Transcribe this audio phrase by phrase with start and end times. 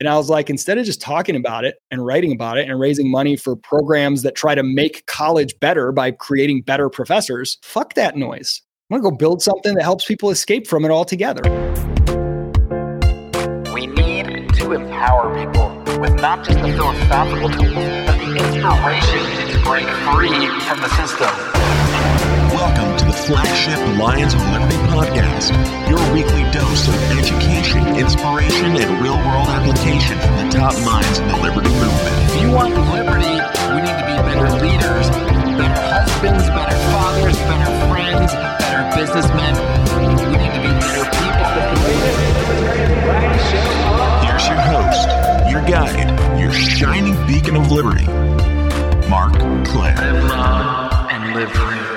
[0.00, 2.78] And I was like, instead of just talking about it and writing about it and
[2.78, 7.94] raising money for programs that try to make college better by creating better professors, fuck
[7.94, 8.62] that noise.
[8.90, 11.42] I'm gonna go build something that helps people escape from it altogether.
[13.74, 17.74] We need to empower people with not just the philosophical tools,
[18.06, 21.57] but the inspiration to break free from the system.
[23.18, 25.50] Welcome to the flagship Lions of Liberty podcast,
[25.88, 31.26] your weekly dose of education, inspiration, and real world application from the top minds in
[31.28, 32.30] the liberty movement.
[32.30, 33.34] If you want liberty,
[33.74, 35.10] we need to be better leaders,
[35.58, 39.54] better husbands, better fathers, better friends, better businessmen.
[40.30, 41.48] We need to be better people.
[44.22, 45.08] Here's your host,
[45.50, 48.06] your guide, your shining beacon of liberty,
[49.08, 49.34] Marc
[49.66, 49.96] Clair.
[49.96, 51.87] Live long and live free.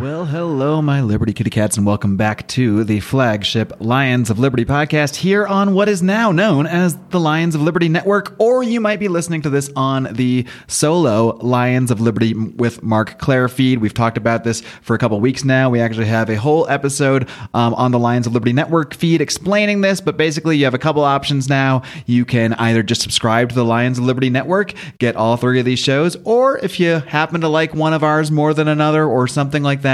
[0.00, 4.66] Well, hello, my Liberty Kitty Cats, and welcome back to the flagship Lions of Liberty
[4.66, 8.78] podcast here on what is now known as the Lions of Liberty Network, or you
[8.78, 13.78] might be listening to this on the solo Lions of Liberty with Marc Clair feed.
[13.78, 15.70] We've talked about this for a couple weeks now.
[15.70, 19.80] We actually have a whole episode um, on the Lions of Liberty Network feed explaining
[19.80, 21.80] this, but basically, you have a couple options now.
[22.04, 25.64] You can either just subscribe to the Lions of Liberty Network, get all three of
[25.64, 29.26] these shows, or if you happen to like one of ours more than another, or
[29.26, 29.85] something like that,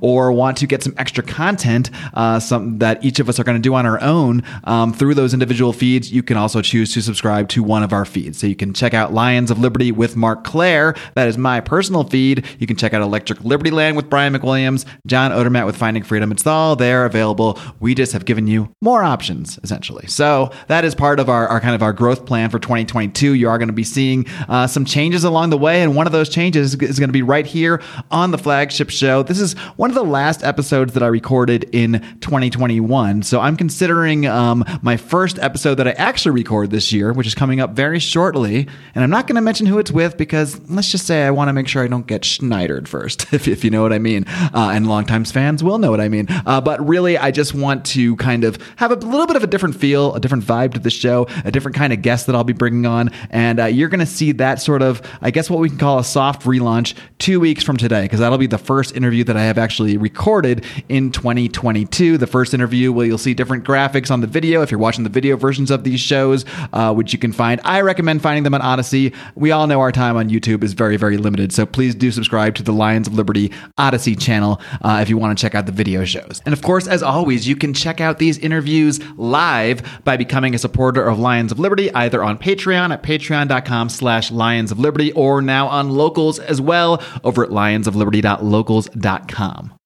[0.00, 2.40] or want to get some extra content, uh,
[2.78, 5.72] that each of us are going to do on our own um, through those individual
[5.72, 8.38] feeds, you can also choose to subscribe to one of our feeds.
[8.38, 10.94] So you can check out Lions of Liberty with Marc Clair.
[11.14, 12.44] That is my personal feed.
[12.58, 16.30] You can check out Electric Liberty Land with Brian McWilliams, John Odermatt with Finding Freedom.
[16.32, 17.58] It's all there available.
[17.80, 20.06] We just have given you more options essentially.
[20.06, 23.34] So that is part of our, our kind of our growth plan for 2022.
[23.34, 26.12] You are going to be seeing uh, some changes along the way, and one of
[26.12, 29.22] those changes is going to be right here on the flagship show.
[29.22, 33.22] This is one of the last episodes that I recorded in 2021.
[33.22, 37.34] So I'm considering um, my first episode that I actually record this year, which is
[37.34, 38.68] coming up very shortly.
[38.94, 41.48] And I'm not going to mention who it's with because let's just say I want
[41.48, 44.24] to make sure I don't get Schneidered first, if, if you know what I mean.
[44.28, 46.26] Uh, and longtime fans will know what I mean.
[46.28, 49.46] Uh, but really, I just want to kind of have a little bit of a
[49.46, 52.44] different feel, a different vibe to the show, a different kind of guest that I'll
[52.44, 53.10] be bringing on.
[53.30, 55.98] And uh, you're going to see that sort of, I guess, what we can call
[55.98, 59.42] a soft relaunch two weeks from today, because that'll be the first interview that I
[59.44, 62.18] have actually recorded in 2022.
[62.18, 65.10] The first interview where you'll see different graphics on the video if you're watching the
[65.10, 67.60] video versions of these shows, uh, which you can find.
[67.64, 69.12] I recommend finding them on Odysee.
[69.34, 72.54] We all know our time on YouTube is very, very limited, so please do subscribe
[72.56, 75.72] to the Lions of Liberty Odysee channel uh, if you want to check out the
[75.72, 76.40] video shows.
[76.44, 80.58] And of course, as always, you can check out these interviews live by becoming a
[80.58, 85.40] supporter of Lions of Liberty, either on Patreon at patreon.com slash Lions of Liberty or
[85.42, 89.13] now on Locals as well over at lionsofliberty.locals.com.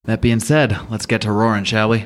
[0.04, 2.04] That being said, let's get to roaring, shall we?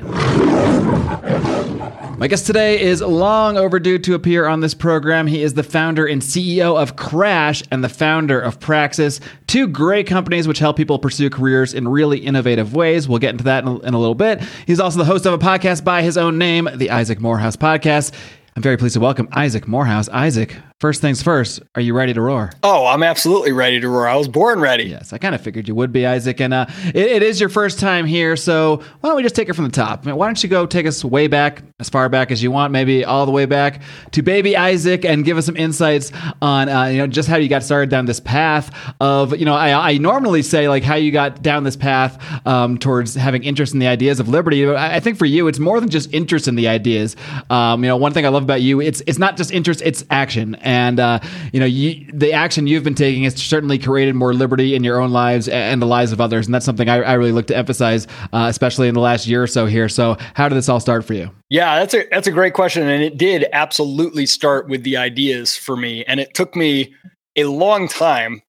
[2.15, 5.25] My guest today is long overdue to appear on this program.
[5.27, 10.05] He is the founder and CEO of Crash and the founder of Praxis, two great
[10.07, 13.09] companies which help people pursue careers in really innovative ways.
[13.09, 14.41] We'll get into that in a little bit.
[14.67, 18.13] He's also the host of a podcast by his own name, the Isaac Morehouse Podcast.
[18.55, 20.07] I'm very pleased to welcome Isaac Morehouse.
[20.09, 22.51] Isaac, first things first, are you ready to roar?
[22.61, 24.07] Oh, I'm absolutely ready to roar.
[24.07, 24.83] I was born ready.
[24.83, 26.39] Yes, I kind of figured you would be, Isaac.
[26.39, 29.49] And uh, it, it is your first time here, so why don't we just take
[29.49, 30.05] it from the top?
[30.05, 33.03] Why don't you go take us way back, as far back as you want, maybe
[33.03, 33.81] all the way back
[34.11, 37.49] to baby Isaac, and give us some insights on uh, you know just how you
[37.49, 41.11] got started down this path of you know I, I normally say like how you
[41.11, 44.63] got down this path um, towards having interest in the ideas of liberty.
[44.63, 47.15] But I, I think for you, it's more than just interest in the ideas.
[47.49, 50.03] Um, you know, one thing I love about you, it's it's not just interest, it's
[50.09, 50.55] action.
[50.55, 51.19] And uh,
[51.51, 54.99] you know, you, the action you've been taking has certainly created more liberty in your
[54.99, 56.45] own lives and the lives of others.
[56.45, 59.43] And that's something I, I really look to emphasize, uh, especially in the last year
[59.43, 59.89] or so here.
[59.89, 61.31] So, how did this all start for you?
[61.49, 65.55] Yeah, that's a that's a great question, and it did absolutely start with the ideas
[65.55, 66.93] for me, and it took me
[67.35, 68.41] a long time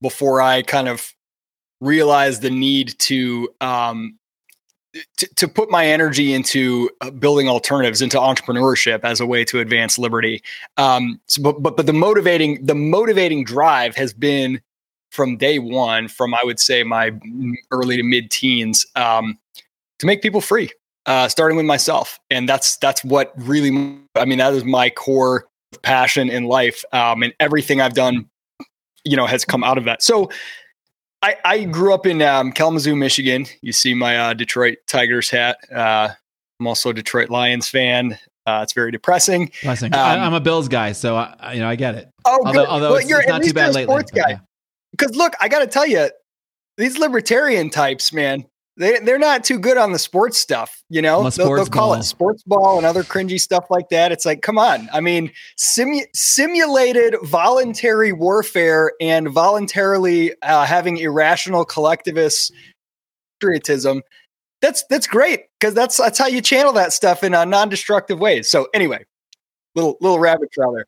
[0.00, 1.12] before I kind of
[1.80, 4.18] realized the need to um,
[5.16, 9.98] to, put my energy into uh, building alternatives into entrepreneurship as a way to advance
[9.98, 10.42] liberty.
[10.76, 14.60] Um, so, but, but but the motivating the motivating drive has been
[15.10, 17.12] from day one, from I would say my
[17.70, 19.38] early to mid teens, um,
[19.98, 20.70] to make people free,
[21.06, 23.70] uh, starting with myself, and that's that's what really
[24.14, 25.46] I mean that is my core
[25.82, 28.28] passion in life, um, and everything I've done,
[29.04, 30.02] you know, has come out of that.
[30.02, 30.30] So
[31.22, 33.46] I, I grew up in um, Kalamazoo, Michigan.
[33.60, 35.58] You see my uh, Detroit Tigers hat.
[35.74, 36.10] Uh,
[36.60, 38.18] I'm also a Detroit Lions fan.
[38.46, 39.50] Uh, it's very depressing.
[39.62, 39.94] Blessing.
[39.94, 42.08] I, I'm a Bills guy, so I, you know I get it.
[42.24, 42.68] Oh, although, good.
[42.68, 43.92] although well, it's, you're it's not too bad you're a lately.
[43.92, 44.30] sports guy.
[44.30, 44.38] yeah.
[44.92, 46.08] Because look, I got to tell you,
[46.78, 48.46] these libertarian types, man,
[48.78, 50.82] they they're not too good on the sports stuff.
[50.88, 52.00] You know, they'll, they'll call ball.
[52.00, 54.12] it sports ball and other cringy stuff like that.
[54.12, 54.88] It's like, come on.
[54.92, 62.52] I mean, simu- simulated voluntary warfare and voluntarily uh, having irrational collectivist
[63.40, 64.02] patriotism.
[64.62, 68.50] That's that's great because that's that's how you channel that stuff in uh, non-destructive ways.
[68.50, 69.04] So anyway,
[69.74, 70.86] little little rabbit trail there.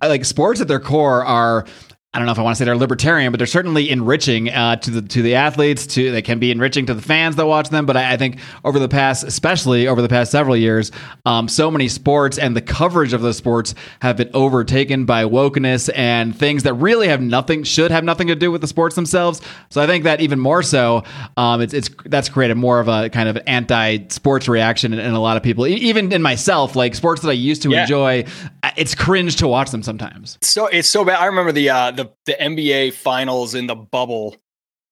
[0.00, 1.66] I- like sports at their core are
[2.14, 4.76] I don't know if I want to say they're libertarian, but they're certainly enriching uh,
[4.76, 5.86] to the to the athletes.
[5.88, 7.84] To they can be enriching to the fans that watch them.
[7.84, 10.90] But I, I think over the past, especially over the past several years,
[11.26, 15.90] um, so many sports and the coverage of those sports have been overtaken by wokeness
[15.94, 19.42] and things that really have nothing should have nothing to do with the sports themselves.
[19.68, 21.02] So I think that even more so,
[21.36, 25.20] um, it's it's that's created more of a kind of anti-sports reaction in, in a
[25.20, 26.74] lot of people, even in myself.
[26.74, 27.82] Like sports that I used to Yeah.
[27.82, 28.24] enjoy,
[28.62, 30.38] uh, it's cringe to watch them sometimes.
[30.40, 31.18] so it's so bad.
[31.20, 34.36] I remember the uh, the the NBA finals in the bubble.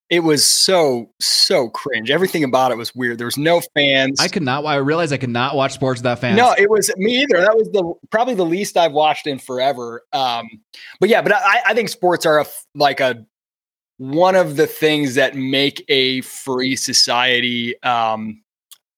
[0.08, 2.10] It was so so cringe.
[2.10, 3.18] Everything about it was weird.
[3.18, 4.20] There was no fans.
[4.20, 4.64] I could not.
[4.64, 6.36] I realized I could not watch sports without fans.
[6.36, 7.40] no, it was me either.
[7.40, 10.04] That was the probably the least I've watched in forever.
[10.12, 10.46] Um,
[11.00, 13.26] but yeah, but I, I think sports are a like a
[13.98, 18.42] one of the things that make a free society um,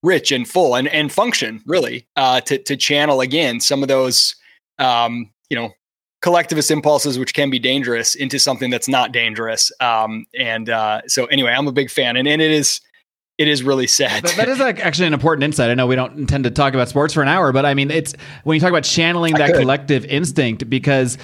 [0.02, 4.36] rich and full and and function really uh, to to channel again some of those
[4.78, 5.72] um, you know
[6.20, 11.26] collectivist impulses which can be dangerous into something that's not dangerous um, and uh, so
[11.26, 12.80] anyway i'm a big fan and, and it is
[13.38, 15.70] it is really sad That- that is like actually an important insight.
[15.70, 17.88] I know we don't intend to talk about sports for an hour, but I mean,
[17.88, 18.12] it's
[18.42, 19.60] when you talk about channeling I that could.
[19.60, 21.18] collective instinct, because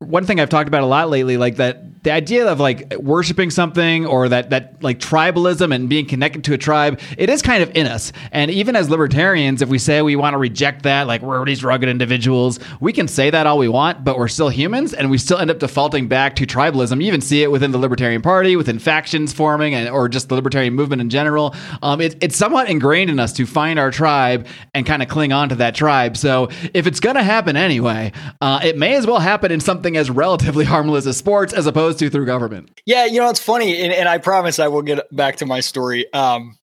[0.00, 3.50] one thing I've talked about a lot lately, like that the idea of like worshiping
[3.50, 7.62] something or that that like tribalism and being connected to a tribe, it is kind
[7.62, 8.12] of in us.
[8.30, 11.64] And even as libertarians, if we say we want to reject that, like we're these
[11.64, 15.16] rugged individuals, we can say that all we want, but we're still humans and we
[15.16, 17.00] still end up defaulting back to tribalism.
[17.00, 20.34] You even see it within the Libertarian Party, within factions forming, and or just the
[20.34, 21.54] libertarian movement in general.
[21.80, 25.32] Um, it, it's somewhat ingrained in us to find our tribe and kind of cling
[25.32, 26.18] on to that tribe.
[26.18, 29.85] So if it's going to happen anyway, uh, it may as well happen in something
[29.94, 32.80] as relatively harmless as sports, as opposed to through government.
[32.86, 35.60] Yeah, you know it's funny, and, and I promise I will get back to my
[35.60, 36.10] story.
[36.14, 36.56] Um,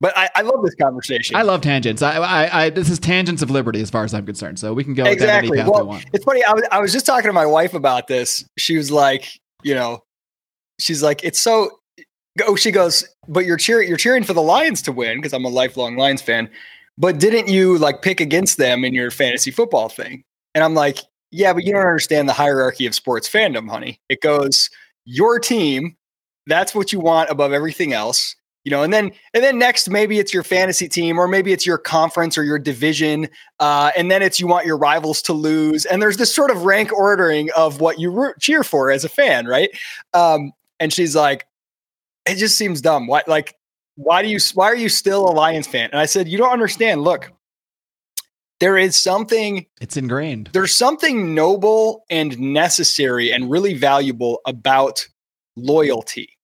[0.00, 1.36] but I, I love this conversation.
[1.36, 2.00] I love tangents.
[2.00, 4.58] I, I, I, this is tangents of liberty as far as I'm concerned.
[4.58, 5.58] So we can go down any exactly.
[5.58, 6.06] path we Well, want.
[6.14, 6.42] it's funny.
[6.44, 8.44] I was I was just talking to my wife about this.
[8.56, 9.28] She was like,
[9.62, 10.02] you know,
[10.78, 11.70] she's like, it's so.
[12.46, 13.88] Oh, she goes, but you're cheering.
[13.88, 16.48] You're cheering for the Lions to win because I'm a lifelong Lions fan.
[16.96, 20.22] But didn't you like pick against them in your fantasy football thing?
[20.54, 20.98] And I'm like,
[21.30, 24.00] yeah, but you don't understand the hierarchy of sports fandom, honey.
[24.08, 24.70] It goes
[25.04, 25.96] your team.
[26.46, 28.34] That's what you want above everything else
[28.64, 31.66] you know and then and then next maybe it's your fantasy team or maybe it's
[31.66, 33.28] your conference or your division
[33.58, 36.64] uh, and then it's you want your rivals to lose and there's this sort of
[36.64, 39.70] rank ordering of what you root, cheer for as a fan right
[40.14, 41.46] um, and she's like
[42.26, 43.56] it just seems dumb why like
[43.96, 46.52] why do you why are you still a lions fan and i said you don't
[46.52, 47.32] understand look
[48.60, 50.50] there is something It's ingrained.
[50.52, 55.06] there's something noble and necessary and really valuable about
[55.56, 56.36] loyalty.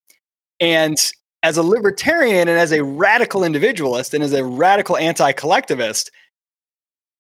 [0.59, 0.97] And
[1.43, 6.11] as a libertarian and as a radical individualist and as a radical anti collectivist,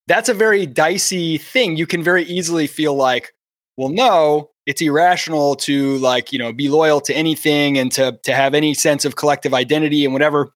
[0.08, 1.76] that's a very dicey thing.
[1.76, 3.32] You can very easily feel like,
[3.76, 8.34] well, no, it's irrational to like, you know, be loyal to anything and to, to
[8.34, 10.52] have any sense of collective identity and whatever.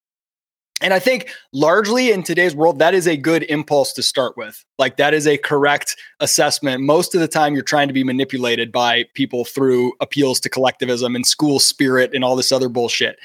[0.81, 4.63] And I think largely in today's world, that is a good impulse to start with.
[4.79, 6.83] Like, that is a correct assessment.
[6.83, 11.15] Most of the time, you're trying to be manipulated by people through appeals to collectivism
[11.15, 13.17] and school spirit and all this other bullshit.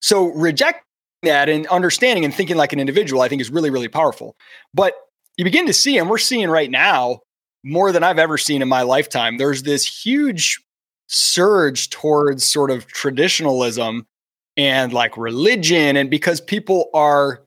[0.00, 0.82] So, rejecting
[1.22, 4.36] that and understanding and thinking like an individual, I think is really, really powerful.
[4.74, 4.94] But
[5.36, 7.20] you begin to see, and we're seeing right now
[7.64, 10.60] more than I've ever seen in my lifetime, there's this huge
[11.06, 14.06] surge towards sort of traditionalism
[14.56, 17.42] and like religion and because people are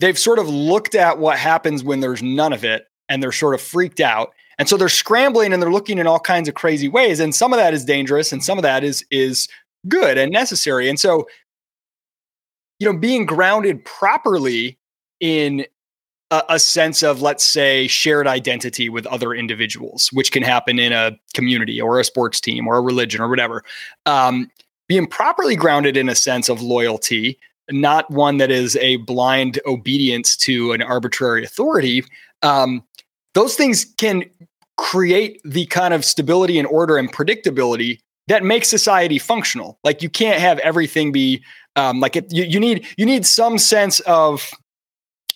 [0.00, 3.54] they've sort of looked at what happens when there's none of it and they're sort
[3.54, 4.32] of freaked out.
[4.58, 7.52] And so they're scrambling and they're looking in all kinds of crazy ways and some
[7.52, 9.48] of that is dangerous and some of that is is
[9.88, 10.88] good and necessary.
[10.88, 11.26] And so
[12.82, 14.76] you know being grounded properly
[15.20, 15.64] in
[16.32, 20.92] a, a sense of let's say shared identity with other individuals which can happen in
[20.92, 23.62] a community or a sports team or a religion or whatever
[24.06, 24.50] um,
[24.92, 27.38] being properly grounded in a sense of loyalty,
[27.70, 32.04] not one that is a blind obedience to an arbitrary authority,
[32.42, 32.84] um,
[33.32, 34.22] those things can
[34.76, 39.78] create the kind of stability and order and predictability that makes society functional.
[39.82, 41.42] Like you can't have everything be
[41.74, 44.50] um, like it, you, you need you need some sense of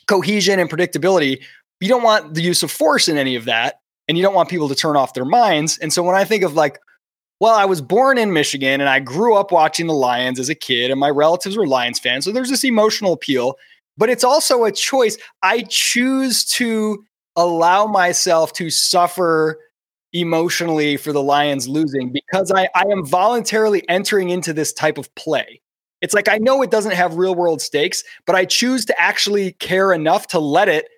[0.06, 1.42] cohesion and predictability.
[1.80, 4.50] You don't want the use of force in any of that, and you don't want
[4.50, 5.78] people to turn off their minds.
[5.78, 6.78] And so when I think of like
[7.40, 10.55] well, I was born in Michigan and I grew up watching the Lions as a
[10.55, 12.25] kid, and my relatives were Lions fans.
[12.25, 13.57] So there's this emotional appeal,
[13.97, 15.19] but it's also a choice.
[15.43, 17.05] I choose to
[17.37, 19.59] allow myself to suffer
[20.12, 25.14] emotionally for the Lions losing because I, I am voluntarily entering into this type of
[25.14, 25.61] play.
[26.00, 29.52] It's like I know it doesn't have real world stakes, but I choose to actually
[29.52, 30.88] care enough to let it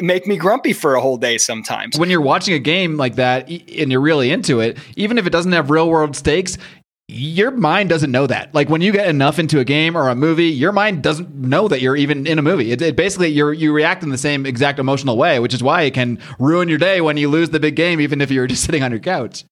[0.00, 1.98] make me grumpy for a whole day sometimes.
[1.98, 5.30] When you're watching a game like that and you're really into it, even if it
[5.30, 6.58] doesn't have real world stakes,
[7.06, 8.54] your mind doesn't know that.
[8.54, 11.68] Like when you get enough into a game or a movie, your mind doesn't know
[11.68, 12.72] that you're even in a movie.
[12.72, 15.82] It, it basically you you react in the same exact emotional way, which is why
[15.82, 18.64] it can ruin your day when you lose the big game, even if you're just
[18.64, 19.44] sitting on your couch.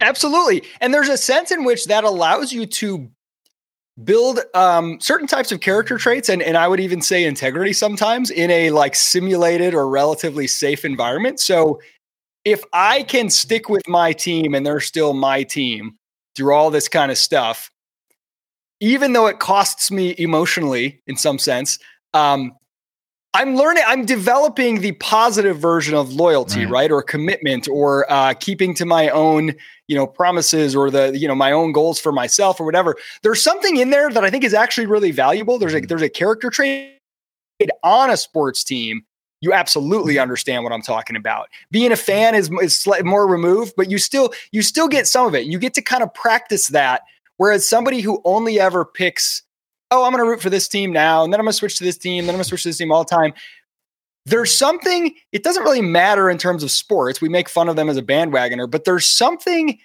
[0.00, 3.10] Absolutely, and there's a sense in which that allows you to
[4.04, 8.30] build um, certain types of character traits and, and i would even say integrity sometimes
[8.30, 11.38] in a like simulated or relatively safe environment.
[11.38, 11.80] So
[12.44, 15.96] if i can stick with my team and they're still my team
[16.34, 17.70] through all this kind of stuff
[18.80, 21.78] even though it costs me emotionally in some sense
[22.14, 22.52] um,
[23.34, 26.70] I'm learning, I'm developing the positive version of loyalty, right?
[26.70, 26.92] right?
[26.92, 29.54] Or commitment or uh, keeping to my own,
[29.88, 32.94] you know, promises or the, you know, my own goals for myself or whatever.
[33.22, 35.58] There's something in there that I think is actually really valuable.
[35.58, 35.86] There's a, mm-hmm.
[35.86, 36.98] there's a character trait
[37.82, 39.02] on a sports team.
[39.40, 40.22] You absolutely mm-hmm.
[40.22, 41.48] understand what I'm talking about.
[41.70, 45.34] Being a fan is, is more removed, but you still, you still get some of
[45.34, 45.46] it.
[45.46, 47.00] You get to kind of practice that.
[47.38, 49.42] Whereas somebody who only ever picks
[49.92, 51.78] oh, I'm going to root for this team now, and then I'm going to switch
[51.78, 53.34] to this team, then I'm going to switch to this team all the time.
[54.24, 57.20] There's something, it doesn't really matter in terms of sports.
[57.20, 59.78] We make fun of them as a bandwagoner, but there's something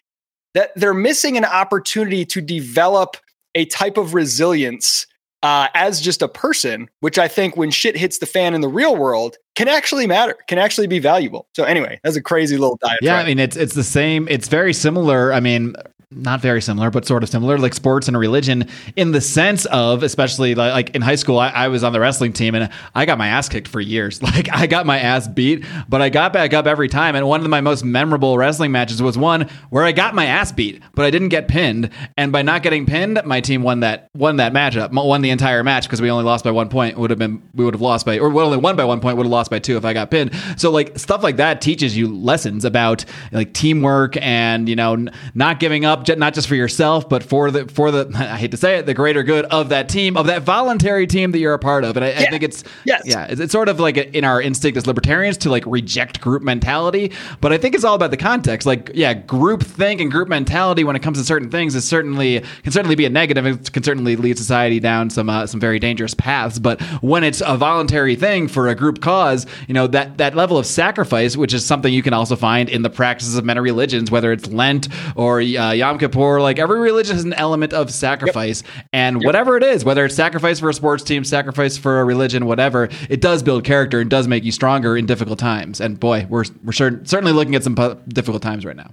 [0.53, 3.17] that they're missing an opportunity to develop
[3.55, 5.07] a type of resilience
[5.43, 8.67] uh, as just a person, which I think when shit hits the fan in the
[8.67, 11.47] real world can actually matter, can actually be valuable.
[11.55, 12.99] So anyway, that's a crazy little diet.
[13.01, 14.27] Yeah, I mean it's it's the same.
[14.29, 15.33] It's very similar.
[15.33, 15.75] I mean,
[16.09, 20.03] not very similar, but sort of similar, like sports and religion, in the sense of,
[20.03, 23.05] especially like, like in high school, I, I, was on the wrestling team and I
[23.05, 24.21] got my ass kicked for years.
[24.37, 27.15] Like I got my ass beat, but I got back up every time.
[27.15, 30.51] And one of my most memorable wrestling matches was one where I got my ass
[30.51, 31.89] beat, but I didn't get pinned.
[32.17, 35.63] And by not getting pinned, my team won that won that matchup, won the entire
[35.63, 36.97] match because we only lost by one point.
[36.97, 39.17] Would have been we would have lost by or only won by one point.
[39.17, 40.31] Would have lost by two if I got pinned.
[40.57, 45.59] So like stuff like that teaches you lessons about like teamwork and you know not
[45.59, 48.57] giving up, not just for yourself yourself, but for the for the I hate to
[48.57, 51.59] say it, the greater good of that team, of that voluntary team that you're a
[51.59, 51.97] part of.
[51.97, 52.19] And I, yeah.
[52.19, 53.03] I think it's yes.
[53.05, 56.43] yeah, it's, it's, sort of like in our instinct as libertarians to like reject group
[56.43, 57.11] mentality,
[57.41, 58.67] but I think it's all about the context.
[58.67, 62.43] Like yeah, group think and group mentality when it comes to certain things is certainly
[62.63, 63.45] can certainly be a negative.
[63.45, 66.59] It can certainly lead society down some uh, some very dangerous paths.
[66.59, 70.57] But when it's a voluntary thing for a group cause, you know that that level
[70.57, 74.11] of sacrifice, which is something you can also find in the practices of many religions,
[74.11, 78.61] whether it's Lent or uh, Yom Kippur, like every religion has an element of sacrifice,
[78.61, 78.85] yep.
[78.91, 79.25] and yep.
[79.25, 82.89] whatever it is, whether it's sacrifice for a sports team, sacrifice for a religion, whatever,
[83.09, 85.79] it does build character and does make you stronger in difficult times.
[85.79, 87.75] And boy, we're we're sure, certainly looking at some
[88.09, 88.91] difficult times right now.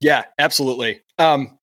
[0.00, 1.00] Yeah, absolutely.
[1.18, 1.58] Um,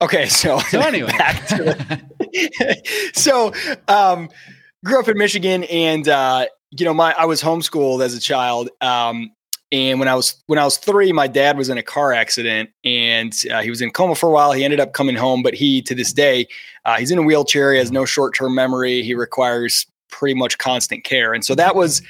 [0.00, 1.12] okay, so so anyway,
[3.12, 3.52] so
[3.86, 4.30] um,
[4.82, 8.70] grew up in Michigan, and uh, you know, my I was homeschooled as a child,
[8.80, 9.32] um,
[9.72, 12.70] and when I was when I was three, my dad was in a car accident,
[12.84, 14.52] and uh, he was in coma for a while.
[14.52, 16.46] He ended up coming home, but he to this day
[16.84, 17.72] uh, he's in a wheelchair.
[17.72, 19.02] He has no short term memory.
[19.02, 22.00] He requires pretty much constant care, and so that was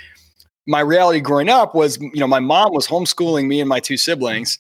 [0.67, 1.75] my reality growing up.
[1.75, 4.59] Was you know my mom was homeschooling me and my two siblings,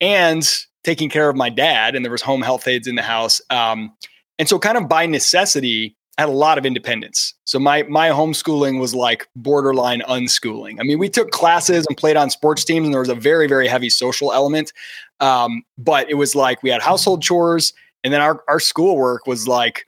[0.00, 0.48] and
[0.84, 3.40] taking care of my dad, and there was home health aides in the house.
[3.50, 3.92] Um,
[4.38, 7.34] and so, kind of by necessity, had a lot of independence.
[7.44, 10.76] So my my homeschooling was like borderline unschooling.
[10.80, 13.46] I mean, we took classes and played on sports teams, and there was a very
[13.46, 14.72] very heavy social element.
[15.20, 19.46] Um, but it was like we had household chores, and then our our schoolwork was
[19.46, 19.86] like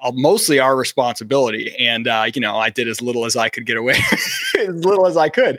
[0.00, 1.74] uh, mostly our responsibility.
[1.78, 3.96] And uh, you know, I did as little as I could get away,
[4.58, 5.58] as little as I could.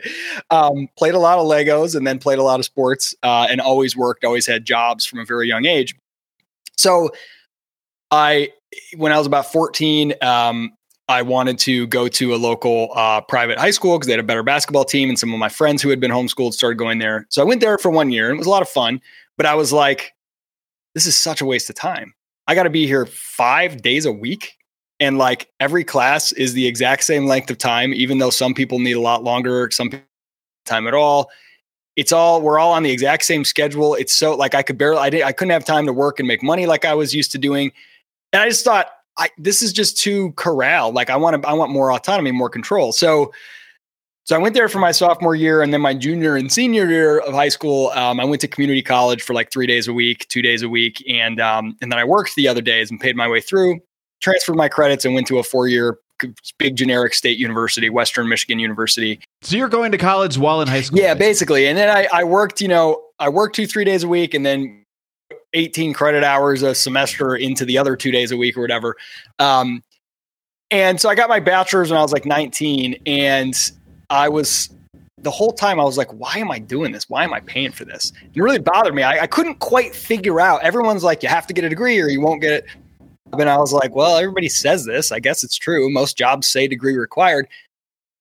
[0.50, 3.60] Um, played a lot of Legos, and then played a lot of sports, uh, and
[3.60, 4.24] always worked.
[4.24, 5.96] Always had jobs from a very young age.
[6.76, 7.10] So
[8.12, 8.50] I
[8.96, 10.72] when I was about 14, um,
[11.08, 14.24] I wanted to go to a local uh, private high school because they had a
[14.24, 17.26] better basketball team, and some of my friends who had been homeschooled started going there.
[17.30, 19.00] So I went there for one year, and it was a lot of fun.
[19.36, 20.12] But I was like,
[20.94, 22.14] this is such a waste of time.
[22.46, 24.56] I got to be here five days a week,
[25.00, 28.78] and like every class is the exact same length of time, even though some people
[28.78, 29.90] need a lot longer, some
[30.64, 31.28] time at all.
[31.96, 33.94] It's all we're all on the exact same schedule.
[33.94, 36.28] It's so like I could barely I did I couldn't have time to work and
[36.28, 37.72] make money like I was used to doing.
[38.32, 40.92] And I just thought, I, this is just too corral.
[40.92, 42.92] Like I want to, I want more autonomy, more control.
[42.92, 43.32] So
[44.24, 47.18] so I went there for my sophomore year, and then my junior and senior year
[47.18, 50.28] of high school, um, I went to community college for like three days a week,
[50.28, 53.16] two days a week, and um, and then I worked the other days and paid
[53.16, 53.80] my way through,
[54.20, 55.98] transferred my credits, and went to a four year
[56.58, 59.18] big generic state university, Western Michigan University.
[59.42, 61.00] So you're going to college while in high school?
[61.00, 61.66] Yeah, basically.
[61.66, 64.44] And then I, I worked, you know, I worked two, three days a week, and
[64.46, 64.79] then
[65.52, 68.96] 18 credit hours a semester into the other two days a week or whatever.
[69.38, 69.82] Um,
[70.70, 73.54] and so I got my bachelor's when I was like 19, and
[74.08, 74.70] I was
[75.22, 77.08] the whole time I was like, why am I doing this?
[77.08, 78.12] Why am I paying for this?
[78.20, 79.02] And It really bothered me.
[79.02, 80.62] I, I, couldn't quite figure out.
[80.62, 82.66] Everyone's like, you have to get a degree or you won't get it.
[83.32, 85.12] And I was like, well, everybody says this.
[85.12, 85.90] I guess it's true.
[85.90, 87.48] Most jobs say degree required.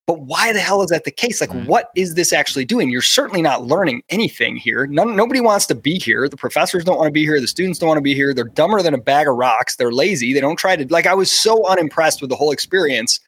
[0.09, 1.39] But why the hell is that the case?
[1.39, 1.67] Like, mm-hmm.
[1.67, 2.89] what is this actually doing?
[2.89, 4.87] You're certainly not learning anything here.
[4.87, 6.27] None, nobody wants to be here.
[6.27, 7.39] The professors don't want to be here.
[7.39, 8.33] The students don't want to be here.
[8.33, 9.75] They're dumber than a bag of rocks.
[9.75, 10.33] They're lazy.
[10.33, 13.19] They don't try to, like, I was so unimpressed with the whole experience.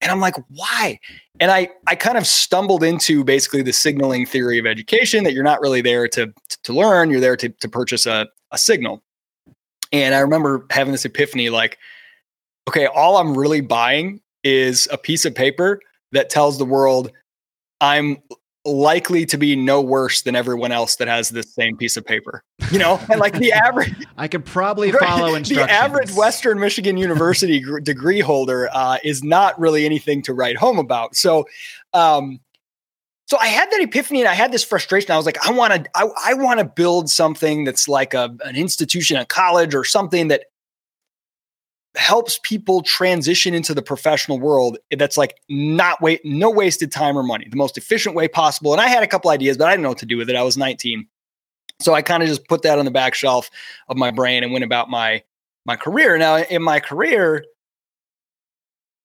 [0.00, 0.98] And I'm like, why?
[1.38, 5.44] and I I kind of stumbled into basically the signaling theory of education that you're
[5.44, 9.04] not really there to to learn, you're there to to purchase a a signal.
[9.92, 11.78] And I remember having this epiphany like
[12.68, 15.80] okay, all I'm really buying is a piece of paper
[16.12, 17.10] that tells the world
[17.80, 18.18] I'm
[18.64, 22.44] likely to be no worse than everyone else that has this same piece of paper.
[22.70, 25.66] You know, and like the average, I could probably follow instructions.
[25.66, 30.56] The average Western Michigan University gr- degree holder uh, is not really anything to write
[30.56, 31.16] home about.
[31.16, 31.46] So,
[31.92, 32.40] um,
[33.26, 35.10] so I had that epiphany and I had this frustration.
[35.10, 38.34] I was like, I want to, I, I want to build something that's like a,
[38.44, 40.44] an institution, a college, or something that
[41.96, 47.22] helps people transition into the professional world that's like not wait no wasted time or
[47.22, 48.72] money the most efficient way possible.
[48.72, 50.36] And i had a couple ideas but i didn't know what to do with it.
[50.36, 51.06] I was 19
[51.80, 53.50] so i kind of just put that on the back shelf
[53.88, 55.22] of my brain and went about my
[55.64, 56.18] my career.
[56.18, 57.44] Now in my career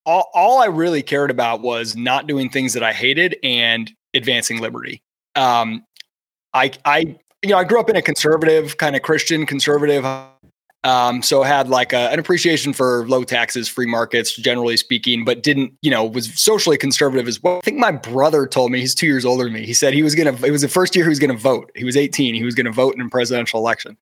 [0.06, 4.62] all, all i really cared about was not doing things that i hated and advancing
[4.62, 5.03] liberty.
[5.36, 5.86] Um
[6.53, 10.06] i i you know i grew up in a conservative kind of christian conservative
[10.84, 15.43] um, so had like a, an appreciation for low taxes, free markets, generally speaking, but
[15.43, 17.57] didn't, you know, was socially conservative as well.
[17.57, 19.65] I think my brother told me he's two years older than me.
[19.65, 21.41] He said he was going to, it was the first year he was going to
[21.41, 21.72] vote.
[21.75, 22.36] He was 18.
[22.36, 23.98] He was going to vote in a presidential election.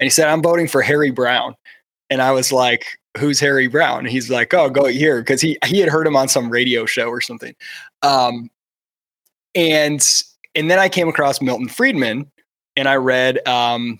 [0.00, 1.54] And he said, I'm voting for Harry Browne.
[2.10, 2.86] And I was like,
[3.18, 4.00] who's Harry Browne?
[4.00, 5.22] And he's like, oh, go here.
[5.24, 7.54] Cause he, he had heard him on some radio show or something.
[8.02, 8.50] Um,
[9.54, 10.00] and,
[10.54, 12.30] and then I came across Milton Friedman
[12.76, 13.98] and I read, um,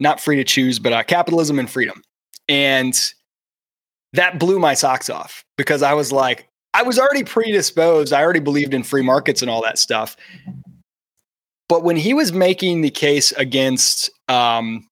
[0.00, 2.02] not free to choose, but uh, capitalism and freedom.
[2.48, 2.98] And
[4.12, 8.12] that blew my socks off because I was like, I was already predisposed.
[8.12, 10.16] I already believed in free markets and all that stuff.
[11.68, 14.86] But when he was making the case against um,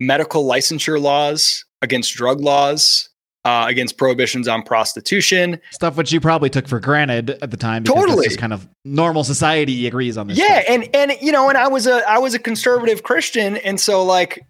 [0.00, 3.09] medical licensure laws, against drug laws,
[3.44, 5.60] uh, against prohibitions on prostitution.
[5.70, 7.82] Stuff which you probably took for granted at the time.
[7.82, 10.38] Because totally, just kind of normal society agrees on this.
[10.38, 10.64] Yeah, stuff.
[10.68, 14.04] and and you know, and I was a I was a conservative Christian, and so
[14.04, 14.44] like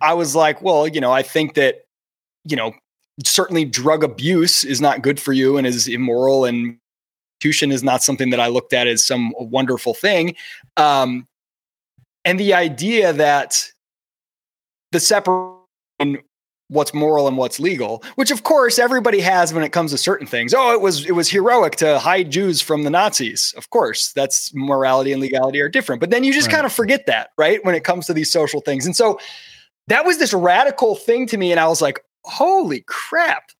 [0.00, 1.84] I was like, well, you know, I think that
[2.44, 2.72] you know
[3.24, 6.78] certainly drug abuse is not good for you and is immoral, and
[7.44, 10.34] prostitution is not something that I looked at as some wonderful thing.
[10.76, 11.26] Um,
[12.24, 13.70] and the idea that
[14.92, 16.22] the separation
[16.68, 20.26] what's moral and what's legal which of course everybody has when it comes to certain
[20.26, 20.54] things.
[20.56, 23.52] Oh it was it was heroic to hide jews from the nazis.
[23.56, 26.00] Of course that's morality and legality are different.
[26.00, 26.54] But then you just right.
[26.54, 28.86] kind of forget that right when it comes to these social things.
[28.86, 29.18] And so
[29.88, 33.50] that was this radical thing to me and i was like holy crap.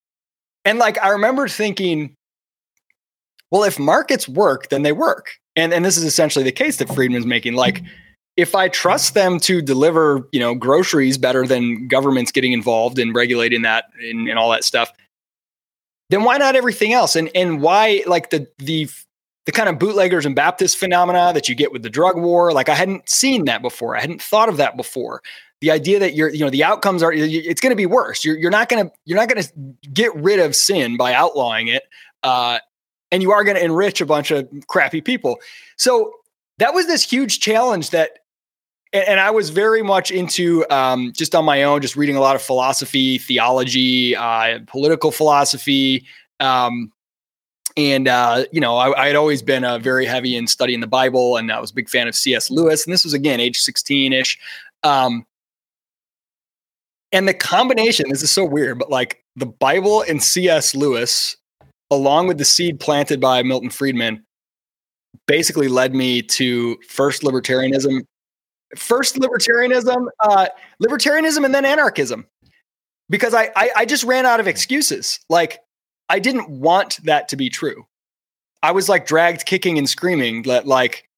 [0.64, 2.16] And like i remember thinking
[3.50, 5.32] well if markets work then they work.
[5.56, 7.54] And and this is essentially the case that friedman's making.
[7.54, 7.82] Like
[8.36, 13.14] if I trust them to deliver, you know, groceries better than governments getting involved and
[13.14, 14.92] regulating that and, and all that stuff,
[16.10, 17.16] then why not everything else?
[17.16, 18.88] And and why like the the
[19.46, 22.52] the kind of bootleggers and Baptist phenomena that you get with the drug war?
[22.52, 23.96] Like I hadn't seen that before.
[23.96, 25.22] I hadn't thought of that before.
[25.60, 28.24] The idea that you're, you know, the outcomes are it's going to be worse.
[28.24, 29.52] You're you're not going to you're not going to
[29.92, 31.84] get rid of sin by outlawing it,
[32.22, 32.58] uh,
[33.10, 35.38] and you are going to enrich a bunch of crappy people.
[35.78, 36.12] So
[36.58, 38.18] that was this huge challenge that
[38.94, 42.20] and, and I was very much into um, just on my own, just reading a
[42.20, 46.06] lot of philosophy, theology, uh, political philosophy.
[46.40, 46.92] Um,
[47.76, 51.36] and uh, you know, I, had always been uh, very heavy in studying the Bible,
[51.36, 52.48] and I was a big fan of C.S.
[52.48, 52.86] Lewis.
[52.86, 54.38] And this was again age sixteen ish.
[54.84, 55.26] Um,
[57.10, 60.74] and the combination, this is so weird, but like the Bible and C.S.
[60.74, 61.36] Lewis,
[61.90, 64.24] along with the seed planted by Milton Friedman,
[65.26, 68.04] basically led me to first libertarianism
[68.78, 70.48] first libertarianism, uh,
[70.82, 72.26] libertarianism, and then anarchism,
[73.08, 75.20] because I, I I just ran out of excuses.
[75.28, 75.58] Like
[76.08, 77.86] I didn't want that to be true.
[78.62, 81.08] I was like dragged kicking and screaming that like,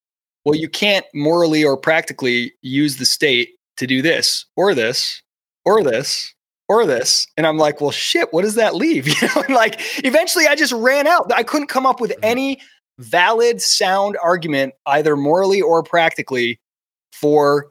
[0.45, 5.21] well, you can't morally or practically use the state to do this or this
[5.65, 6.33] or this
[6.69, 7.27] or this.
[7.37, 9.07] And I'm like, well, shit, what does that leave?
[9.21, 11.31] You know, and like eventually I just ran out.
[11.33, 12.23] I couldn't come up with Mm-hmm.
[12.23, 12.61] any
[12.99, 16.59] valid, sound argument, either morally or practically,
[17.19, 17.67] for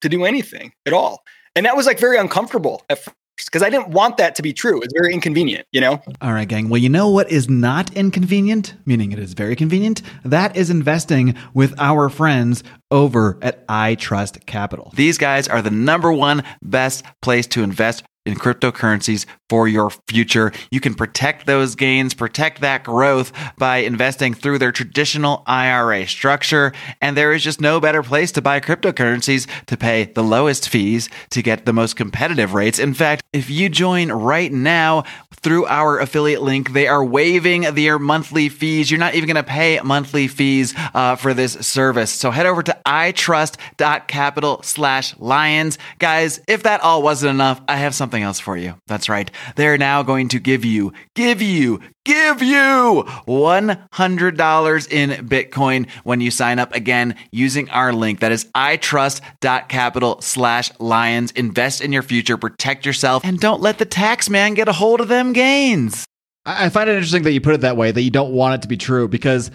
[0.00, 1.22] to do anything at all.
[1.54, 4.52] And that was like very uncomfortable at first because I didn't want that to be
[4.52, 4.80] true.
[4.82, 6.02] It's very inconvenient, you know?
[6.20, 6.68] All right, gang.
[6.68, 10.02] Well, you know what is not inconvenient, meaning it is very convenient?
[10.24, 14.94] That is investing with our friends over at iTrustCapital.
[14.94, 20.52] These guys are the number one best place to invest in cryptocurrencies for your future.
[20.70, 26.72] You can protect those gains, protect that growth by investing through their traditional IRA structure.
[27.00, 31.08] And there is just no better place to buy cryptocurrencies to pay the lowest fees
[31.30, 32.78] to get the most competitive rates.
[32.78, 35.04] In fact, if you join right now
[35.42, 38.90] through our affiliate link, they are waiving their monthly fees.
[38.90, 42.10] You're not even going to pay monthly fees uh, for this service.
[42.10, 45.78] So head over to itrust.capital slash lions.
[45.98, 48.74] Guys, if that all wasn't enough, I have something else for you.
[48.86, 49.30] That's right.
[49.56, 56.30] They're now going to give you, give you, give you $100 in Bitcoin when you
[56.30, 58.20] sign up again using our link.
[58.20, 61.30] That is itrust.capital slash lions.
[61.32, 65.00] Invest in your future, protect yourself, and don't let the tax man get a hold
[65.00, 66.04] of them gains.
[66.44, 68.62] I find it interesting that you put it that way, that you don't want it
[68.62, 69.50] to be true, because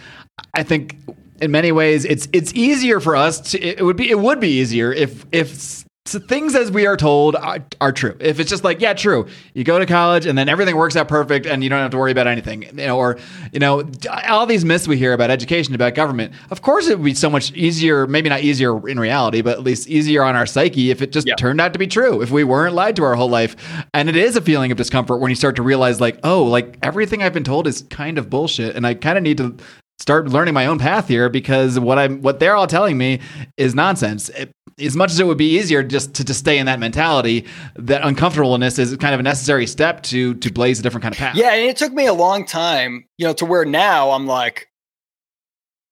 [0.53, 0.97] I think
[1.41, 4.47] in many ways it's it's easier for us to it would be it would be
[4.47, 8.15] easier if if s- s- things as we are told are, are true.
[8.19, 11.07] If it's just like yeah, true, you go to college and then everything works out
[11.07, 13.17] perfect and you don't have to worry about anything, you know, or
[13.51, 13.89] you know
[14.27, 16.33] all these myths we hear about education, about government.
[16.51, 19.63] Of course, it would be so much easier, maybe not easier in reality, but at
[19.63, 21.35] least easier on our psyche if it just Yeah.
[21.35, 22.21] turned out to be true.
[22.21, 23.55] If we weren't lied to our whole life,
[23.93, 26.77] and it is a feeling of discomfort when you start to realize like, oh, like
[26.83, 29.55] everything I've been told is kind of bullshit, and I kind of need to
[29.97, 33.21] start learning my own path here because what I'm what they're all telling me
[33.57, 34.27] is nonsense.
[34.29, 37.45] It, as much as it would be easier just to, to stay in that mentality,
[37.75, 41.19] that uncomfortableness is kind of a necessary step to to blaze a different kind of
[41.19, 41.35] path.
[41.35, 44.67] Yeah, and it took me a long time, you know, to where now I'm like,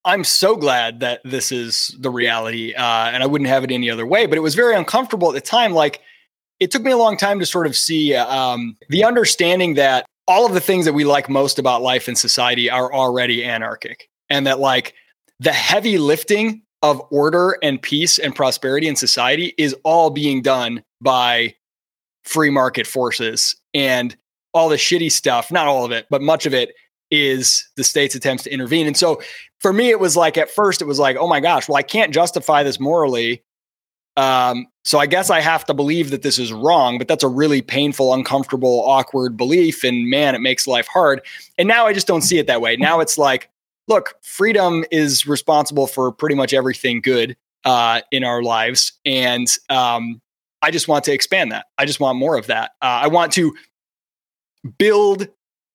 [0.04, 3.90] I'm so glad that this is the reality, uh, and I wouldn't have it any
[3.90, 4.26] other way.
[4.26, 5.72] But it was very uncomfortable at the time.
[5.72, 6.00] Like,
[6.60, 10.44] it took me a long time to sort of see um, the understanding that all
[10.44, 14.46] of the things that we like most about life and society are already anarchic, and
[14.46, 14.92] that like
[15.40, 20.84] the heavy lifting of order and peace and prosperity in society is all being done
[21.00, 21.54] by
[22.24, 24.14] free market forces and
[24.52, 26.74] all the shitty stuff, not all of it, but much of it
[27.10, 28.86] is the state's attempts to intervene.
[28.86, 29.22] And so
[29.60, 31.82] for me, it was like at first, it was like, oh my gosh, well, I
[31.82, 33.42] can't justify this morally.
[34.18, 37.28] Um, so I guess I have to believe that this is wrong, but that's a
[37.28, 39.84] really painful, uncomfortable, awkward belief.
[39.84, 41.22] And man, it makes life hard.
[41.56, 42.76] And now I just don't see it that way.
[42.76, 43.48] Now it's like,
[43.88, 48.92] look, freedom is responsible for pretty much everything good uh, in our lives.
[49.04, 50.20] And um,
[50.62, 51.66] I just want to expand that.
[51.78, 52.72] I just want more of that.
[52.82, 53.54] Uh, I want to
[54.78, 55.28] build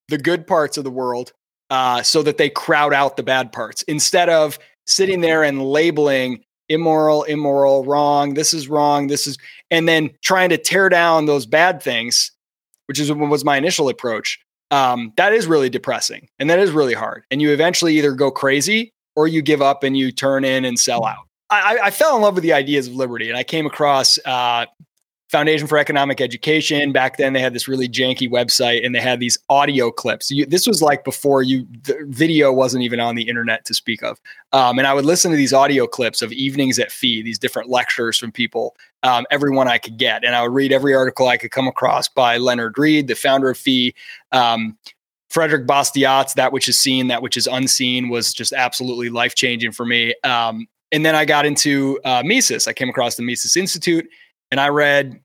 [0.08, 1.34] the good parts of the world
[1.69, 6.43] uh, so that they crowd out the bad parts instead of sitting there and labeling
[6.67, 9.38] immoral, immoral, wrong, this is wrong, this is,
[9.72, 12.32] and then trying to tear down those bad things,
[12.86, 14.39] which is was my initial approach.
[14.71, 17.23] Um, that is really depressing and that is really hard.
[17.32, 20.79] And you eventually either go crazy or you give up and you turn in and
[20.79, 21.25] sell out.
[21.49, 24.65] I, I- fell in love with the ideas of liberty and I came across uh,
[25.29, 26.91] Foundation for Economic Education.
[26.91, 30.32] Back then, they had this really janky website and they had these audio clips.
[30.32, 34.01] You, this was like before you, the video wasn't even on the internet to speak
[34.03, 34.19] of.
[34.53, 37.69] Um, and I would listen to these audio clips of evenings at Fee, these different
[37.69, 40.23] lectures from people, um, everyone I could get.
[40.23, 43.49] And I would read every article I could come across by Leonard Read, the founder
[43.49, 43.93] of Fee.
[44.31, 44.77] Um,
[45.29, 49.71] Frederick Bastiat's That Which Is Seen, That Which Is Unseen was just absolutely life changing
[49.71, 50.15] for me.
[50.23, 52.67] Um, and then I got into uh, Mises.
[52.67, 54.07] I came across the Mises Institute
[54.51, 55.19] and I read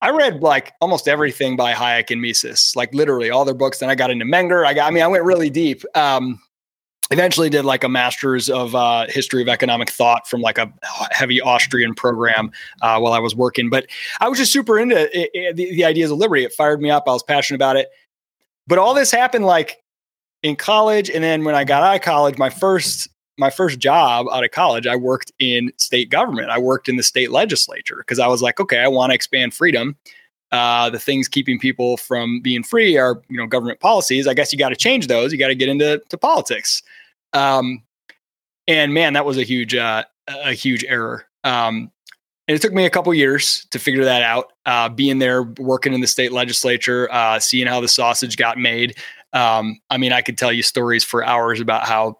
[0.00, 3.78] I read like almost everything by Hayek and Mises, like literally all their books.
[3.78, 4.64] Then I got into Menger.
[4.64, 5.82] I got, I mean, I went really deep.
[5.96, 6.40] Um,
[7.10, 10.72] eventually did like a master's of uh, history of economic thought from like a
[11.10, 12.50] heavy Austrian program
[12.82, 13.70] uh, while I was working.
[13.70, 13.86] But
[14.20, 16.44] I was just super into it, it, the, the ideas of liberty.
[16.44, 17.04] It fired me up.
[17.06, 17.88] I was passionate about it.
[18.66, 19.78] But all this happened like
[20.42, 24.26] in college, and then when I got out of college, my first my first job
[24.32, 26.50] out of college, I worked in state government.
[26.50, 29.54] I worked in the state legislature because I was like, okay, I want to expand
[29.54, 29.96] freedom.
[30.50, 34.26] Uh, the things keeping people from being free are, you know, government policies.
[34.26, 35.30] I guess you got to change those.
[35.30, 36.82] You got to get into to politics.
[37.32, 37.82] Um,
[38.66, 41.26] and man, that was a huge, uh, a huge error.
[41.44, 41.90] Um,
[42.46, 44.52] and it took me a couple years to figure that out.
[44.64, 48.96] Uh, being there, working in the state legislature, uh, seeing how the sausage got made,
[49.34, 52.18] Um, I mean, I could tell you stories for hours about how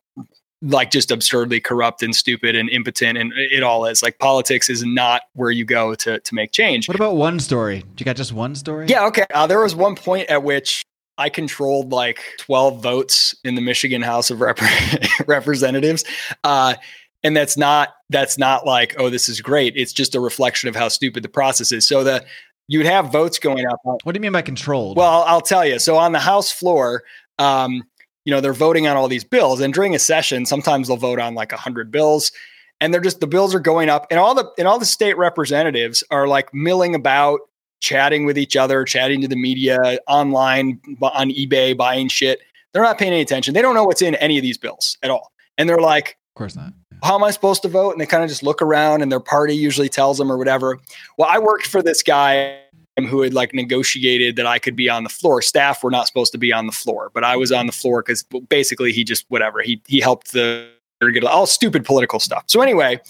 [0.61, 4.85] like just absurdly corrupt and stupid and impotent and it all is like politics is
[4.85, 7.85] not where you go to to make change What about one story?
[7.97, 8.87] You got just one story?
[8.89, 10.83] yeah okay uh, there was one point at which
[11.19, 14.61] i controlled like 12 votes in the michigan house of Rep-
[15.27, 16.05] representatives
[16.45, 16.75] uh
[17.23, 20.77] and that's not that's not like oh this is great it's just a reflection of
[20.77, 22.25] how stupid the process is so the
[22.69, 24.97] you'd have votes going up What do you mean by controlled?
[24.99, 25.79] well, I'll tell you.
[25.79, 27.03] So on the House floor,
[27.39, 27.83] um,
[28.27, 31.19] you know, they're voting on all these bills, and during a session, sometimes they'll vote
[31.19, 32.31] on like a hundred bills,
[32.79, 35.17] and they're just the bills are going up, and all the and all the state
[35.17, 37.41] representatives are like milling about,
[37.81, 42.41] chatting with each other, chatting to the media, online on eBay, buying shit.
[42.73, 43.55] They're not paying any attention.
[43.55, 46.39] They don't know what's in any of these bills at all, and they're like, of
[46.39, 46.73] course not.
[47.03, 47.93] how am I supposed to vote?
[47.93, 50.79] And they kind of just look around and their party usually tells them or whatever.
[51.17, 52.59] Well, I worked for this guy
[53.07, 55.43] who had like negotiated that I could be on the floor.
[55.43, 58.03] Staff were not supposed to be on the floor, but I was on the floor
[58.03, 60.69] because basically he just whatever he he helped the
[61.01, 62.45] get all stupid political stuff.
[62.47, 63.01] So anyway,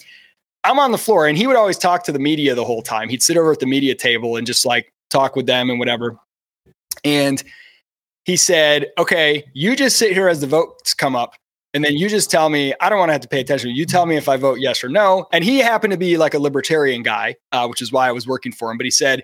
[0.65, 3.09] I'm on the floor and he would always talk to the media the whole time.
[3.09, 6.19] He'd sit over at the media table and just like talk with them and whatever.
[7.05, 7.43] And
[8.25, 11.35] he said, "Okay, you just sit here as the votes come up."
[11.75, 13.71] And then you just tell me, I don't want to have to pay attention.
[13.71, 15.27] You tell me if I vote yes or no.
[15.33, 18.27] And he happened to be like a libertarian guy, uh, which is why I was
[18.27, 18.79] working for him.
[18.79, 19.23] But he said,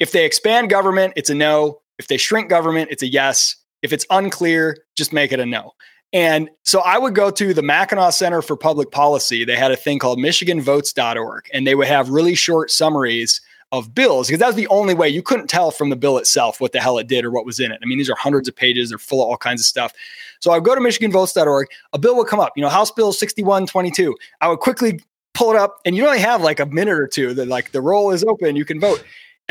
[0.00, 1.80] if they expand government, it's a no.
[1.98, 3.54] If they shrink government, it's a yes.
[3.82, 5.72] If it's unclear, just make it a no.
[6.12, 9.44] And so I would go to the Mackinac Center for Public Policy.
[9.44, 13.40] They had a thing called MichiganVotes.org, and they would have really short summaries
[13.72, 16.60] of bills because that was the only way you couldn't tell from the bill itself
[16.60, 17.80] what the hell it did or what was in it.
[17.82, 19.94] I mean, these are hundreds of pages, they're full of all kinds of stuff.
[20.40, 23.14] So I would go to MichiganVotes.org, a bill would come up, you know, House Bill
[23.14, 24.14] 6122.
[24.42, 25.00] I would quickly
[25.32, 27.80] pull it up, and you only have like a minute or two that like the
[27.80, 29.02] roll is open, you can vote.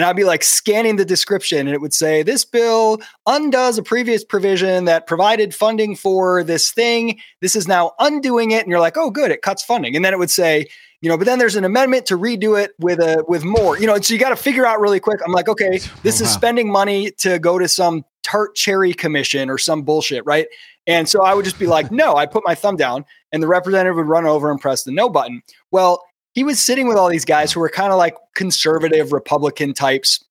[0.02, 3.84] And I'd be like scanning the description, and it would say, This bill undoes a
[3.84, 7.20] previous provision that provided funding for this thing.
[7.40, 8.64] This is now undoing it.
[8.64, 9.96] And you're like, Oh, good, it cuts funding.
[9.96, 10.66] And then it would say,
[11.02, 13.86] you know, but then there's an amendment to redo it with a with more, you
[13.86, 15.20] know, so you got to figure out really quick.
[15.24, 16.34] I'm like, okay, oh, this is Wow.
[16.34, 20.48] spending money to go to some tart cherry commission or some bullshit, right?
[20.88, 23.48] And so I would just be like, no, I put my thumb down and the
[23.48, 25.44] representative would run over and press the no button.
[25.70, 29.74] Well, he was sitting with all these guys who were kind of like conservative Republican
[29.74, 30.24] types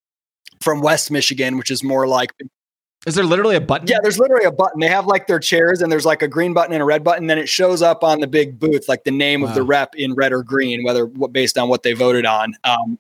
[0.60, 2.32] from West Michigan, which is more like
[3.06, 3.86] Is there literally a button?
[3.88, 4.80] yeah, there's literally a button.
[4.80, 7.26] They have like their chairs, and there's like a green button and a red button.
[7.26, 10.14] Then it shows up on the big booth, like the name of the rep in
[10.14, 12.54] red or green, whether what based on what they voted on.
[12.64, 12.98] Um,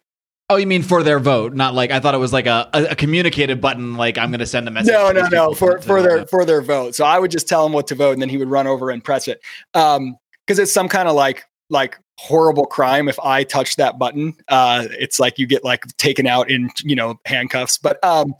[0.50, 1.54] Oh, you mean for their vote?
[1.54, 3.94] Not like I thought it was like a, a, a communicated button.
[3.94, 4.90] Like I'm going to send a message.
[4.92, 6.96] no, no, no, for for their for their vote.
[6.96, 8.90] So I would just tell him what to vote, and then he would run over
[8.90, 9.40] and press it.
[9.74, 14.34] Um, because it's some kind of like like horrible crime if I touch that button.
[14.48, 17.78] Uh, it's like you get like taken out in you know handcuffs.
[17.78, 18.34] But um,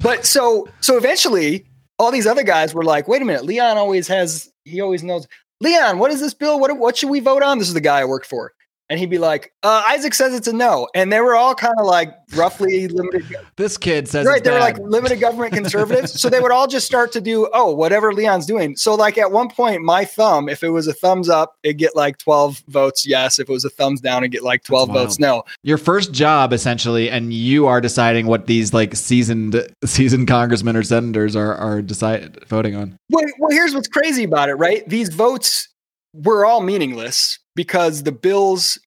[0.00, 1.66] but so so eventually
[1.98, 5.26] all these other guys were like, wait a minute, Leon always has he always knows.
[5.60, 6.58] Leon, what is this bill?
[6.58, 7.58] What what should we vote on?
[7.58, 8.52] This is the guy I work for.
[8.92, 10.86] And he'd be like, uh, Isaac says it's a no.
[10.94, 13.24] And they were all kind of like roughly limited
[13.56, 16.66] This kid says right it's they were like limited government conservatives so they would all
[16.66, 18.76] just start to do oh whatever leon's doing.
[18.76, 21.96] So like at one point my thumb if it was a thumbs up it'd get
[21.96, 23.38] like 12 votes yes.
[23.38, 25.44] If it was a thumbs down it'd get like 12 That's votes no.
[25.62, 30.82] Your first job essentially, and you are deciding what these like seasoned seasoned congressmen or
[30.82, 32.98] senators are are decide voting on.
[33.08, 34.86] well, well here's what's crazy about it right?
[34.86, 35.70] These votes
[36.12, 38.78] were all meaningless because the bills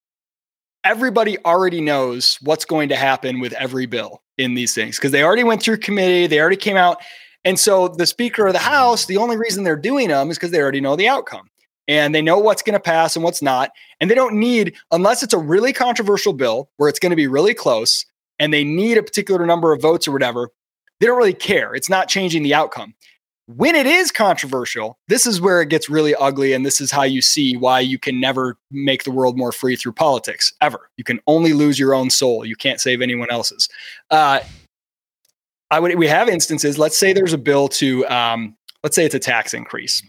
[0.84, 5.24] everybody already knows what's going to happen with every bill in these things because they
[5.24, 7.02] already went through committee they already came out
[7.44, 10.52] and so the speaker of the house the only reason they're doing them is because
[10.52, 11.50] they already know the outcome
[11.88, 15.24] and they know what's going to pass and what's not and they don't need unless
[15.24, 18.06] it's a really controversial bill where it's going to be really close
[18.38, 20.50] and they need a particular number of votes or whatever
[21.00, 22.94] they don't really care it's not changing the outcome
[23.48, 26.54] when it is controversial, this is where it gets really ugly.
[26.54, 29.76] And this is how you see why you can never make the world more free
[29.76, 30.90] through politics ever.
[30.98, 32.46] You can only lose your own soul.
[32.46, 33.70] You can't save anyone else's.
[34.10, 34.40] Uh,
[35.70, 39.16] I would, we have instances, let's say there's a bill to, um, let's say it's
[39.16, 40.02] a tax increase.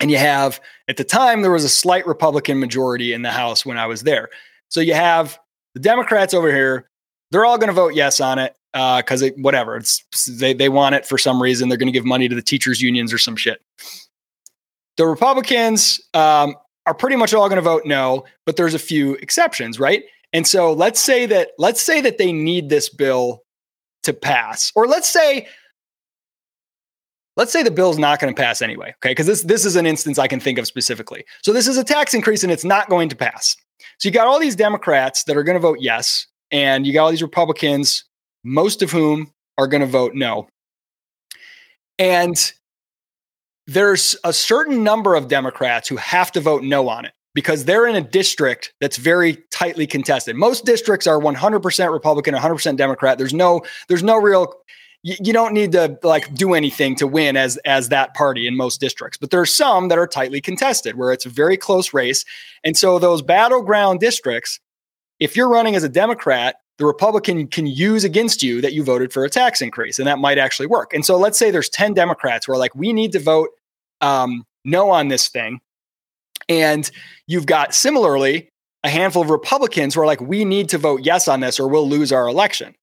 [0.00, 3.64] And you have, at the time, there was a slight Republican majority in the House
[3.64, 4.28] when I was there.
[4.68, 5.38] So you have
[5.74, 6.88] the Democrats over here,
[7.30, 10.94] they're all going to vote yes on it because it whatever it's they, they want
[10.94, 11.68] it for some reason.
[11.68, 13.62] They're going to give money to the teachers unions or some shit.
[14.98, 19.14] The republicans um, are pretty much all going to vote no but there's a few
[19.14, 20.02] exceptions right?
[20.32, 23.42] And so let's say that let's say that they need this bill
[24.02, 25.48] to pass or let's say
[27.38, 29.12] let's say the bill's not going to pass anyway okay?
[29.12, 31.24] Because this this is an instance i can think of specifically.
[31.42, 33.56] So this is a tax increase and it's not going to pass.
[33.98, 37.04] So you got all these democrats that are going to vote yes and you got
[37.04, 38.04] all these republicans
[38.46, 40.48] most of whom are going to vote no.
[41.98, 42.52] And
[43.66, 47.86] there's a certain number of Democrats who have to vote no on it because they're
[47.86, 50.36] in a district that's very tightly contested.
[50.36, 53.18] Most districts are 100% Republican, 100% Democrat.
[53.18, 54.54] There's no there's no real
[55.02, 58.80] you, don't need to like do anything to win as as that party in most
[58.80, 59.18] districts.
[59.18, 62.24] But there are some that are tightly contested where it's a very close race.
[62.64, 64.58] And so those battleground districts,
[65.20, 69.12] if you're running as a Democrat, the Republican can use against you that you voted
[69.12, 70.92] for a tax increase, and that might actually work.
[70.92, 73.48] And so let's say there's 10 Democrats who are like, we need to vote
[74.00, 75.60] um, no on this thing.
[76.48, 76.90] And
[77.26, 78.50] you've got similarly
[78.84, 81.66] a handful of Republicans who are like, we need to vote yes on this or
[81.66, 82.74] we'll lose our election.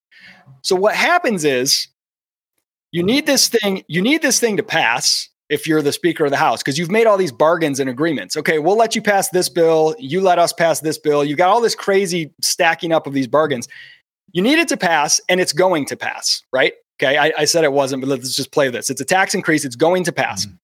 [0.61, 1.87] So what happens is
[2.91, 6.31] you need this thing, you need this thing to pass if you're the Speaker of
[6.31, 8.35] the House, because you've made all these bargains and agreements.
[8.35, 9.95] Okay, we'll let you pass this bill.
[9.99, 11.23] You let us pass this bill.
[11.23, 13.67] You got all this crazy stacking up of these bargains.
[14.31, 16.73] You need it to pass, and it's going to pass, right?
[17.01, 18.89] Okay, I, I said it wasn't, but let's just play this.
[18.89, 19.63] It's a tax increase.
[19.63, 20.45] It's going to pass.
[20.45, 20.55] Mm-hmm.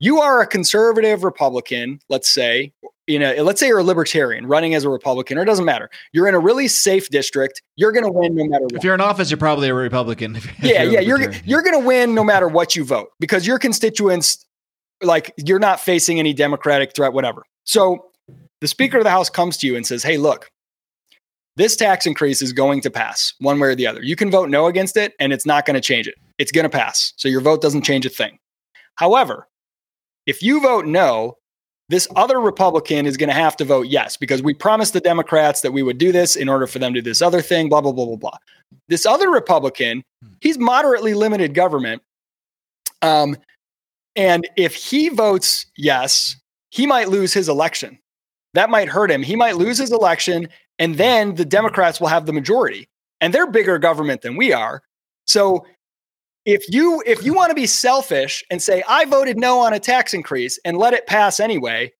[0.00, 2.72] You are a conservative Republican, let's say,
[3.08, 5.90] you know, let's say you're a libertarian running as a Republican, or it doesn't matter.
[6.12, 7.62] You're in a really safe district.
[7.76, 8.74] You're going to win no matter what.
[8.74, 10.38] If you're in office, you're probably a Republican.
[10.60, 13.58] Yeah, you're yeah, you're you're going to win no matter what you vote because your
[13.58, 14.44] constituents,
[15.02, 17.44] like, you're not facing any Democratic threat, whatever.
[17.64, 18.06] So
[18.60, 20.50] the Speaker of the House comes to you and says, "Hey, look,
[21.58, 24.02] this tax increase is going to pass one way or the other.
[24.02, 26.14] You can vote no against it, and it's not going to change it.
[26.38, 27.12] It's going to pass.
[27.16, 28.38] So your vote doesn't change a thing.
[28.94, 29.48] However,
[30.24, 31.36] if you vote no,
[31.88, 35.62] this other Republican is going to have to vote yes because we promised the Democrats
[35.62, 37.80] that we would do this in order for them to do this other thing, blah,
[37.80, 38.36] blah, blah, blah, blah.
[38.88, 40.02] This other Republican,
[40.40, 42.02] he's moderately limited government.
[43.00, 43.36] Um,
[44.16, 46.36] and if he votes yes,
[46.70, 47.98] he might lose his election.
[48.54, 49.22] That might hurt him.
[49.22, 50.48] He might lose his election,
[50.78, 52.88] and then the Democrats will have the majority.
[53.20, 54.82] And they're bigger government than we are.
[55.26, 55.66] So
[56.44, 59.80] if you if you want to be selfish and say I voted no on a
[59.80, 61.92] tax increase and let it pass anyway,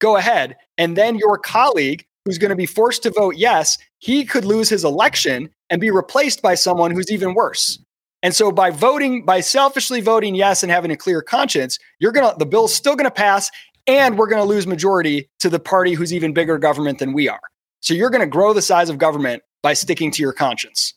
[0.00, 0.56] go ahead.
[0.78, 4.68] And then your colleague who's going to be forced to vote yes, he could lose
[4.68, 7.78] his election and be replaced by someone who's even worse.
[8.22, 12.30] And so by voting by selfishly voting yes and having a clear conscience, you're going
[12.30, 13.50] to the bill's still going to pass
[13.86, 17.28] and we're going to lose majority to the party who's even bigger government than we
[17.28, 17.40] are.
[17.80, 20.94] So you're going to grow the size of government by sticking to your conscience.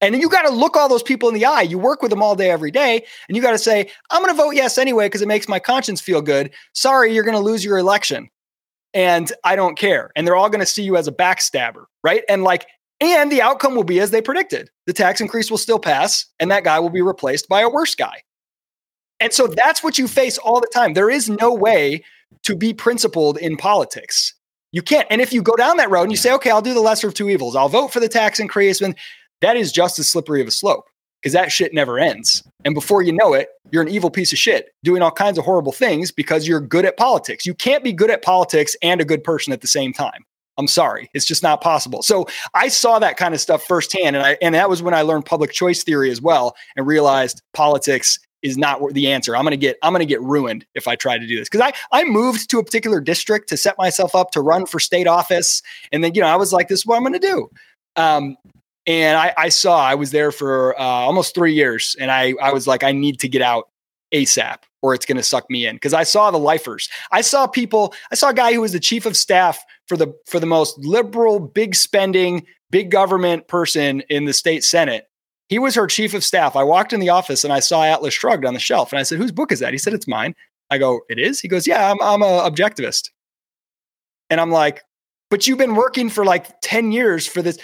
[0.00, 1.62] And then you got to look all those people in the eye.
[1.62, 3.04] You work with them all day, every day.
[3.28, 5.58] And you got to say, I'm going to vote yes anyway because it makes my
[5.58, 6.52] conscience feel good.
[6.72, 8.28] Sorry, you're going to lose your election.
[8.94, 10.10] And I don't care.
[10.16, 12.22] And they're all going to see you as a backstabber, right?
[12.28, 12.66] And like,
[13.00, 16.50] and the outcome will be as they predicted the tax increase will still pass, and
[16.50, 18.22] that guy will be replaced by a worse guy.
[19.20, 20.94] And so that's what you face all the time.
[20.94, 22.02] There is no way
[22.42, 24.34] to be principled in politics.
[24.72, 25.06] You can't.
[25.10, 27.08] And if you go down that road and you say, okay, I'll do the lesser
[27.08, 28.96] of two evils, I'll vote for the tax increase, and
[29.40, 30.84] that is just as slippery of a slope
[31.20, 32.42] because that shit never ends.
[32.64, 35.44] And before you know it, you're an evil piece of shit doing all kinds of
[35.44, 37.44] horrible things because you're good at politics.
[37.46, 40.24] You can't be good at politics and a good person at the same time.
[40.58, 42.02] I'm sorry, it's just not possible.
[42.02, 45.02] So I saw that kind of stuff firsthand, and I and that was when I
[45.02, 49.34] learned public choice theory as well, and realized politics is not the answer.
[49.34, 51.98] I'm gonna get I'm gonna get ruined if I try to do this because I
[51.98, 55.62] I moved to a particular district to set myself up to run for state office,
[55.92, 57.48] and then you know I was like, this is what I'm gonna do.
[57.96, 58.36] Um,
[58.90, 62.52] and I, I saw I was there for uh, almost three years, and I I
[62.52, 63.68] was like, I need to get out
[64.12, 66.88] ASAP or it's going to suck me in because I saw the lifers.
[67.12, 67.94] I saw people.
[68.10, 70.76] I saw a guy who was the chief of staff for the for the most
[70.78, 75.06] liberal, big spending, big government person in the state senate.
[75.48, 76.56] He was her chief of staff.
[76.56, 79.04] I walked in the office and I saw Atlas Shrugged on the shelf, and I
[79.04, 80.34] said, "Whose book is that?" He said, "It's mine."
[80.70, 83.10] I go, "It is." He goes, "Yeah, I'm I'm a objectivist,"
[84.30, 84.82] and I'm like,
[85.30, 87.58] but you've been working for like 10 years for this.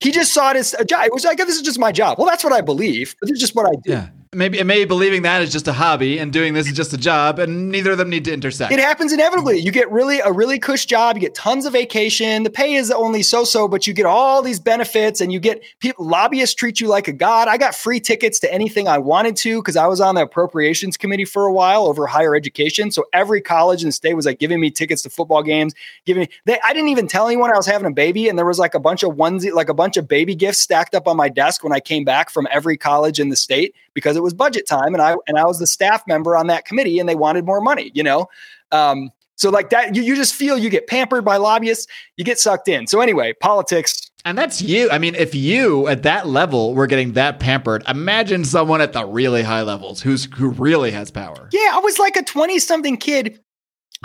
[0.00, 1.06] He just saw it as a uh, job.
[1.06, 2.18] It was like, this is just my job.
[2.18, 3.14] Well, that's what I believe.
[3.20, 3.92] But this is just what I do.
[3.92, 6.96] Yeah maybe maybe believing that is just a hobby and doing this is just a
[6.96, 8.72] job and neither of them need to intersect.
[8.72, 9.58] It happens inevitably.
[9.58, 12.42] You get really a really cush job you get tons of vacation.
[12.42, 15.62] The pay is only so so but you get all these benefits and you get
[15.80, 17.48] people lobbyists treat you like a god.
[17.48, 20.96] I got free tickets to anything i wanted to because i was on the appropriations
[20.96, 22.90] committee for a while over higher education.
[22.90, 25.74] So every college in the state was like giving me tickets to football games
[26.06, 28.46] giving me they, i didn't even tell anyone i was having a baby and there
[28.46, 31.16] was like a bunch of onesie like a bunch of baby gifts stacked up on
[31.16, 34.34] my desk when i came back from every college in the state because it was
[34.34, 37.14] budget time and I and I was the staff member on that committee and they
[37.14, 38.28] wanted more money, you know.
[38.70, 42.38] Um, so like that, you, you just feel you get pampered by lobbyists, you get
[42.38, 42.86] sucked in.
[42.86, 44.10] So anyway, politics.
[44.24, 44.88] And that's you.
[44.90, 49.04] I mean, if you at that level were getting that pampered, imagine someone at the
[49.04, 51.48] really high levels who's who really has power.
[51.52, 53.40] Yeah, I was like a 20 something kid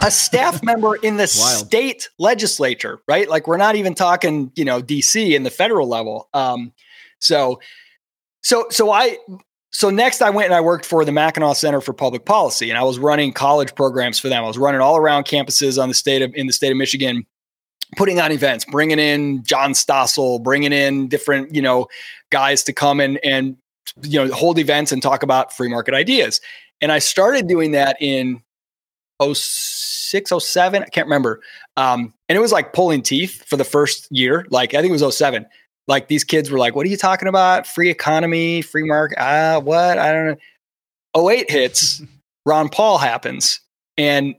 [0.03, 3.29] a staff member in the state legislature, right?
[3.29, 6.29] Like we're not even talking, you know, DC in the federal level.
[6.33, 6.73] Um,
[7.19, 7.59] so,
[8.43, 9.17] so, so I,
[9.71, 12.77] so next I went and I worked for the Mackinac Center for Public Policy and
[12.77, 14.43] I was running college programs for them.
[14.43, 17.25] I was running all around campuses on the state of in the state of Michigan
[17.95, 21.87] putting on events, bringing in John Stossel, bringing in different, you know,
[22.31, 23.57] guys to come and and
[24.01, 26.41] you know, hold events and talk about free market ideas.
[26.81, 28.41] And I started doing that in
[29.21, 31.41] 06, 07, I can't remember.
[31.77, 34.45] Um, and it was like pulling teeth for the first year.
[34.49, 35.45] Like I think it was 07
[35.87, 37.67] like these kids were like, "What are you talking about?
[37.67, 39.17] Free economy, free market?
[39.19, 39.97] Ah, what?
[39.97, 42.01] I don't know." 08 hits,
[42.45, 43.59] Ron Paul happens,
[43.97, 44.35] and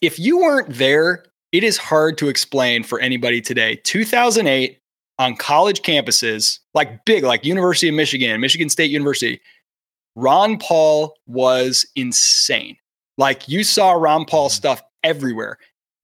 [0.00, 3.76] if you weren't there, it is hard to explain for anybody today.
[3.84, 4.78] 2008
[5.18, 9.40] on college campuses, like big, like University of Michigan, Michigan State University,
[10.16, 12.76] Ron Paul was insane.
[13.18, 15.58] Like you saw Ron Paul stuff everywhere.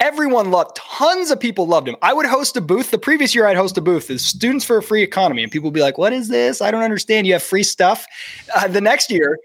[0.06, 1.96] Everyone loved, tons of people loved him.
[2.00, 2.92] I would host a booth.
[2.92, 5.42] The previous year, I'd host a booth as Students for a Free Economy.
[5.42, 6.62] And people would be like, What is this?
[6.62, 7.26] I don't understand.
[7.26, 8.06] You have free stuff.
[8.54, 9.36] Uh, the next year,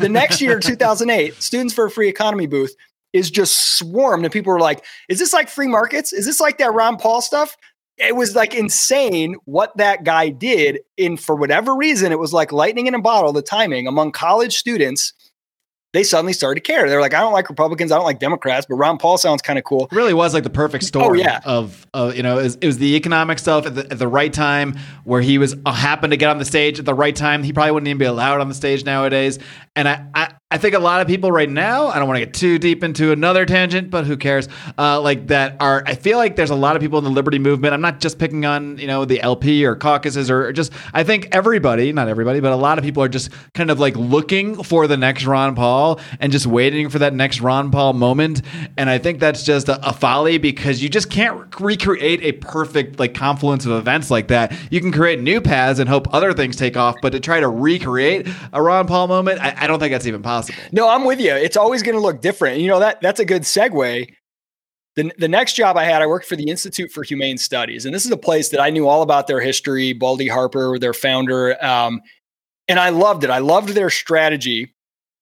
[0.00, 2.74] the next year, 2008, Students for a Free Economy booth
[3.12, 4.24] is just swarmed.
[4.24, 6.12] And people were like, Is this like free markets?
[6.12, 7.56] Is this like that Ron Paul stuff?
[7.96, 10.80] It was like insane what that guy did.
[10.98, 14.56] And for whatever reason, it was like lightning in a bottle, the timing among college
[14.56, 15.12] students
[15.92, 16.88] they suddenly started to care.
[16.88, 19.58] They're like, I don't like Republicans, I don't like Democrats, but Ron Paul sounds kind
[19.58, 19.84] of cool.
[19.84, 21.10] It really was like the perfect storm.
[21.10, 21.40] Oh, yeah.
[21.44, 24.08] of, of you know, it was, it was, the economic stuff at the, at the
[24.08, 27.16] right time where he was uh, happened to get on the stage at the right
[27.16, 27.42] time.
[27.42, 29.38] He probably wouldn't even be allowed on the stage nowadays.
[29.74, 32.24] And I, I, I think a lot of people right now, I don't want to
[32.24, 34.48] get too deep into another tangent, but who cares?
[34.78, 37.38] Uh, like that are, I feel like there's a lot of people in the liberty
[37.38, 37.74] movement.
[37.74, 41.28] I'm not just picking on, you know, the LP or caucuses or just, I think
[41.32, 44.86] everybody, not everybody, but a lot of people are just kind of like looking for
[44.86, 48.40] the next Ron Paul and just waiting for that next Ron Paul moment.
[48.78, 52.98] And I think that's just a, a folly because you just can't recreate a perfect
[52.98, 54.54] like confluence of events like that.
[54.70, 57.48] You can create new paths and hope other things take off, but to try to
[57.50, 60.62] recreate a Ron Paul moment, I, I don't think that's even possible possible.
[60.72, 61.34] No, I'm with you.
[61.34, 62.60] It's always going to look different.
[62.60, 64.12] You know that that's a good segue.
[64.96, 67.94] The, the next job I had, I worked for the Institute for Humane Studies, and
[67.94, 69.92] this is a place that I knew all about their history.
[69.92, 72.00] Baldy Harper, their founder, um,
[72.66, 73.30] and I loved it.
[73.30, 74.74] I loved their strategy.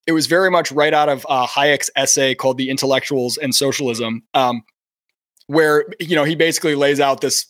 [0.07, 4.23] It was very much right out of uh, Hayek's essay called "The Intellectuals and Socialism,"
[4.35, 4.63] um,
[5.47, 7.47] where you know he basically lays out this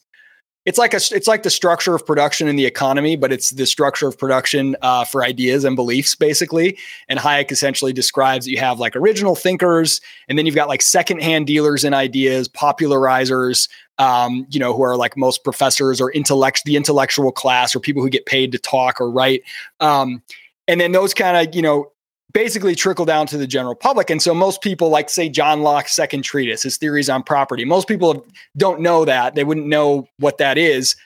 [0.66, 3.66] it's like a it's like the structure of production in the economy, but it's the
[3.66, 6.76] structure of production uh, for ideas and beliefs, basically.
[7.08, 11.46] And Hayek essentially describes you have like original thinkers, and then you've got like secondhand
[11.46, 16.74] dealers in ideas, popularizers, um, you know, who are like most professors or intellect the
[16.74, 19.44] intellectual class or people who get paid to talk or write.
[19.78, 20.20] Um,
[20.66, 21.92] and then those kind of you know
[22.32, 24.10] basically trickle down to the general public.
[24.10, 27.88] And so most people, like say John Locke's second treatise, his theories on property, most
[27.88, 29.34] people don't know that.
[29.34, 30.96] They wouldn't know what that is,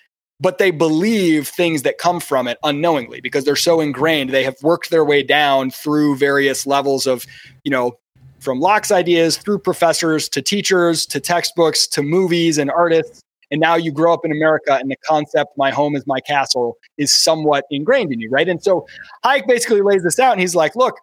[0.40, 4.30] but they believe things that come from it unknowingly because they're so ingrained.
[4.30, 7.26] They have worked their way down through various levels of,
[7.64, 7.98] you know,
[8.40, 13.20] from Locke's ideas through professors to teachers to textbooks to movies and artists.
[13.50, 16.78] And now you grow up in America and the concept, my home is my castle,
[16.96, 18.48] is somewhat ingrained in you, right?
[18.48, 18.86] And so
[19.24, 20.96] Hayek basically lays this out and he's like, look,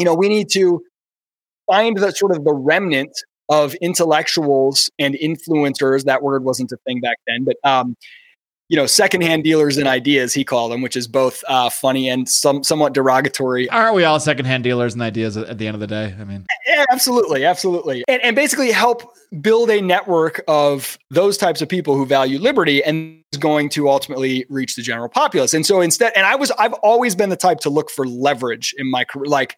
[0.00, 0.82] you know, we need to
[1.66, 3.12] find the sort of the remnant
[3.48, 6.04] of intellectuals and influencers.
[6.04, 7.96] That word wasn't a thing back then, but um,
[8.70, 12.28] you know, secondhand dealers in ideas, he called them, which is both uh, funny and
[12.28, 13.68] some somewhat derogatory.
[13.68, 16.14] Aren't we all secondhand dealers in ideas at, at the end of the day?
[16.18, 19.02] I mean, yeah, absolutely, absolutely, and, and basically help
[19.40, 23.88] build a network of those types of people who value liberty and is going to
[23.88, 25.52] ultimately reach the general populace.
[25.52, 28.74] And so instead, and I was, I've always been the type to look for leverage
[28.78, 29.56] in my career, like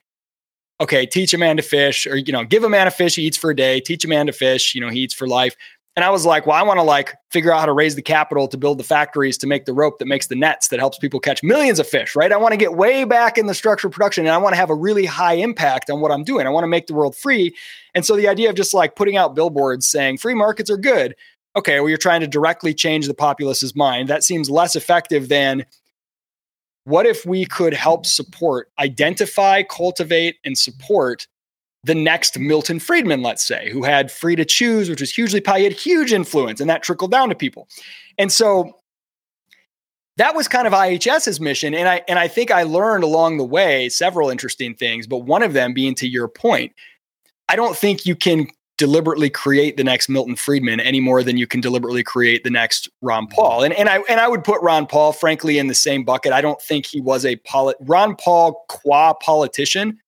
[0.83, 3.23] okay, teach a man to fish, or you know, give a man a fish, he
[3.23, 5.57] eats for a day, teach a man to fish, you know, he eats for life.
[5.95, 8.03] And I was like, well, I want to like figure out how to raise the
[8.03, 10.99] capital to build the factories to make the rope that makes the nets that helps
[10.99, 12.33] people catch millions of fish, right?
[12.33, 14.57] I want to get way back in the structure of production and I want to
[14.57, 16.47] have a really high impact on what I'm doing.
[16.47, 17.55] I want to make the world free.
[17.95, 21.15] And so the idea of just like putting out billboards saying free markets are good.
[21.55, 24.09] Okay, well, you're trying to directly change the populace's mind.
[24.09, 25.67] That seems less effective than
[26.85, 31.27] what if we could help support, identify, cultivate, and support
[31.85, 35.65] the next Milton Friedman, let's say, who had free to choose, which was hugely he
[35.65, 37.69] had huge influence, and that trickled down to people.
[38.19, 38.79] And so
[40.17, 41.75] that was kind of IHS's mission.
[41.75, 45.43] And I and I think I learned along the way several interesting things, but one
[45.43, 46.73] of them being to your point,
[47.49, 48.49] I don't think you can
[48.79, 52.89] deliberately create the next Milton Friedman any more than you can deliberately create the next
[53.01, 53.63] Ron Paul.
[53.63, 56.33] And and I and I would put Ron Paul frankly in the same bucket.
[56.33, 59.99] I don't think he was a polit Ron Paul qua politician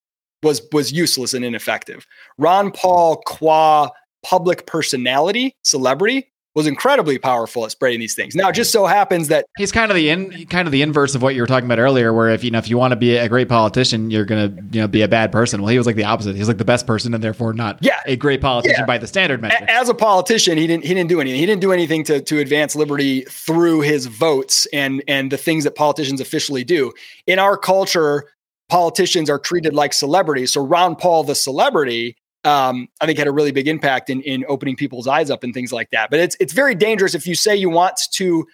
[0.43, 2.07] was was useless and ineffective.
[2.39, 3.91] Ron Paul qua
[4.23, 8.35] public personality, celebrity was incredibly powerful at spreading these things.
[8.35, 11.15] Now, it just so happens that He's kind of the in, kind of the inverse
[11.15, 12.97] of what you were talking about earlier, where if you know if you want to
[12.97, 15.63] be a great politician, you're gonna you know be a bad person.
[15.63, 16.37] Well, he was like the opposite.
[16.37, 17.99] He's like the best person, and therefore not Yeah.
[18.07, 18.87] a great politician Yeah.
[18.87, 19.65] by the standard metric.
[19.69, 21.41] as a politician, he didn't he didn't do anything.
[21.41, 25.65] He didn't do anything to to advance liberty through his votes and and the things
[25.65, 26.93] that politicians officially do.
[27.27, 28.25] In our culture,
[28.69, 30.53] politicians are treated like celebrities.
[30.53, 34.45] So Ron Paul, the celebrity, um, I think had a really big impact in in
[34.49, 36.11] opening people's eyes up and things like that.
[36.11, 38.47] But it's it's very dangerous if you say you want to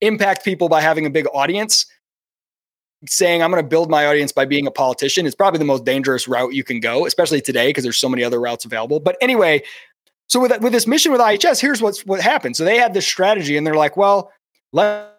[0.00, 1.86] impact people by having a big audience.
[3.06, 5.84] Saying I'm going to build my audience by being a politician is probably the most
[5.84, 8.98] dangerous route you can go, especially today because there's so many other routes available.
[8.98, 9.62] But anyway,
[10.28, 12.56] so with with this mission with IHS, here's what's what happened.
[12.56, 14.32] So they had this strategy, and they're like, well,
[14.72, 15.13] let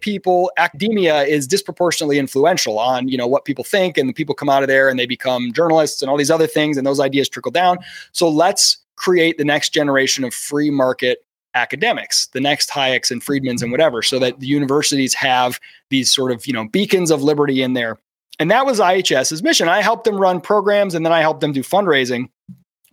[0.00, 0.50] people.
[0.56, 4.62] Academia is disproportionately influential on you know what people think, and the people come out
[4.62, 7.52] of there and they become journalists and all these other things, and those ideas trickle
[7.52, 7.78] down.
[8.12, 11.24] So let's create the next generation of free market
[11.54, 16.32] academics, the next Hayeks and Friedmans and whatever, so that the universities have these sort
[16.32, 17.98] of you know beacons of liberty in there.
[18.38, 19.68] And that was IHS's mission.
[19.68, 22.30] I helped them run programs, and then I helped them do fundraising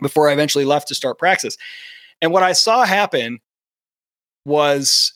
[0.01, 1.57] before I eventually left to start Praxis.
[2.21, 3.39] And what I saw happen
[4.45, 5.13] was,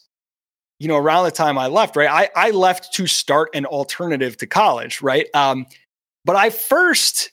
[0.81, 2.09] you know, around the time I left, right?
[2.09, 5.27] I, I left to start an alternative to college, right?
[5.33, 5.65] Um,
[6.25, 7.31] but I first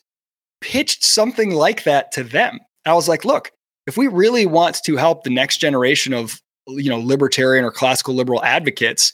[0.61, 2.59] pitched something like that to them.
[2.84, 3.51] I was like, look,
[3.86, 8.14] if we really want to help the next generation of, you know, libertarian or classical
[8.14, 9.12] liberal advocates,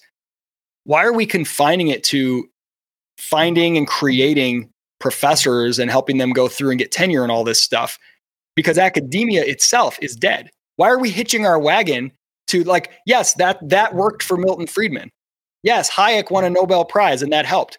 [0.85, 2.49] why are we confining it to
[3.19, 7.61] finding and creating professors and helping them go through and get tenure and all this
[7.61, 7.99] stuff?
[8.57, 10.51] because academia itself is dead.
[10.77, 12.13] Why are we hitching our wagon
[12.49, 15.11] to like, yes, that that worked for Milton Friedman.
[15.63, 17.79] Yes, Hayek won a Nobel Prize and that helped.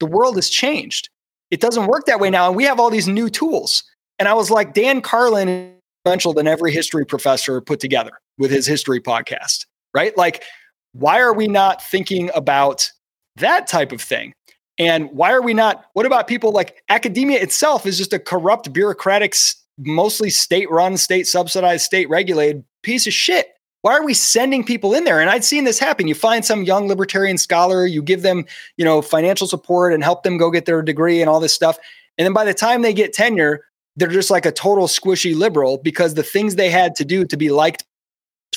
[0.00, 1.08] The world has changed.
[1.50, 2.48] It doesn't work that way now.
[2.48, 3.84] And we have all these new tools.
[4.18, 8.66] And I was like, Dan Carlin influential than every history professor put together with his
[8.66, 10.16] history podcast, right?
[10.16, 10.44] Like,
[10.92, 12.90] why are we not thinking about
[13.36, 14.32] that type of thing?
[14.78, 15.84] And why are we not?
[15.94, 19.34] What about people like academia itself is just a corrupt bureaucratic
[19.78, 23.48] mostly state run, state subsidized, state regulated piece of shit.
[23.86, 25.20] Why are we sending people in there?
[25.20, 26.08] And I'd seen this happen.
[26.08, 28.44] You find some young libertarian scholar, you give them,
[28.76, 31.78] you know, financial support and help them go get their degree and all this stuff.
[32.18, 33.64] And then by the time they get tenure,
[33.94, 37.36] they're just like a total squishy liberal because the things they had to do to
[37.36, 37.84] be liked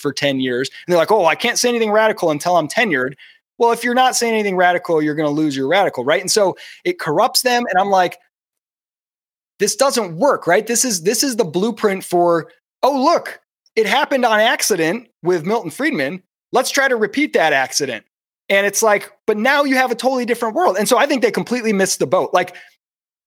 [0.01, 0.71] for 10 years.
[0.87, 3.13] And they're like, oh, I can't say anything radical until I'm tenured.
[3.59, 6.21] Well, if you're not saying anything radical, you're going to lose your radical, right?
[6.21, 7.67] And so it corrupts them.
[7.69, 8.17] And I'm like,
[9.59, 10.65] this doesn't work, right?
[10.65, 12.49] This is this is the blueprint for,
[12.81, 13.39] oh, look,
[13.79, 16.21] it happened on accident with Milton Friedman.
[16.51, 18.05] Let's try to repeat that accident.
[18.49, 20.75] And it's like, but now you have a totally different world.
[20.77, 22.31] And so I think they completely missed the boat.
[22.33, 22.57] Like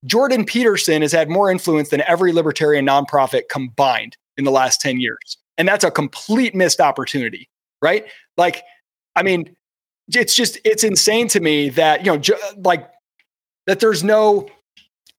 [0.05, 4.99] Jordan Peterson has had more influence than every libertarian nonprofit combined in the last 10
[4.99, 5.37] years.
[5.57, 7.49] And that's a complete missed opportunity,
[7.81, 8.05] right?
[8.37, 8.63] Like,
[9.15, 9.55] I mean,
[10.13, 12.21] it's just, it's insane to me that, you know,
[12.57, 12.87] like
[13.65, 14.49] that there's no,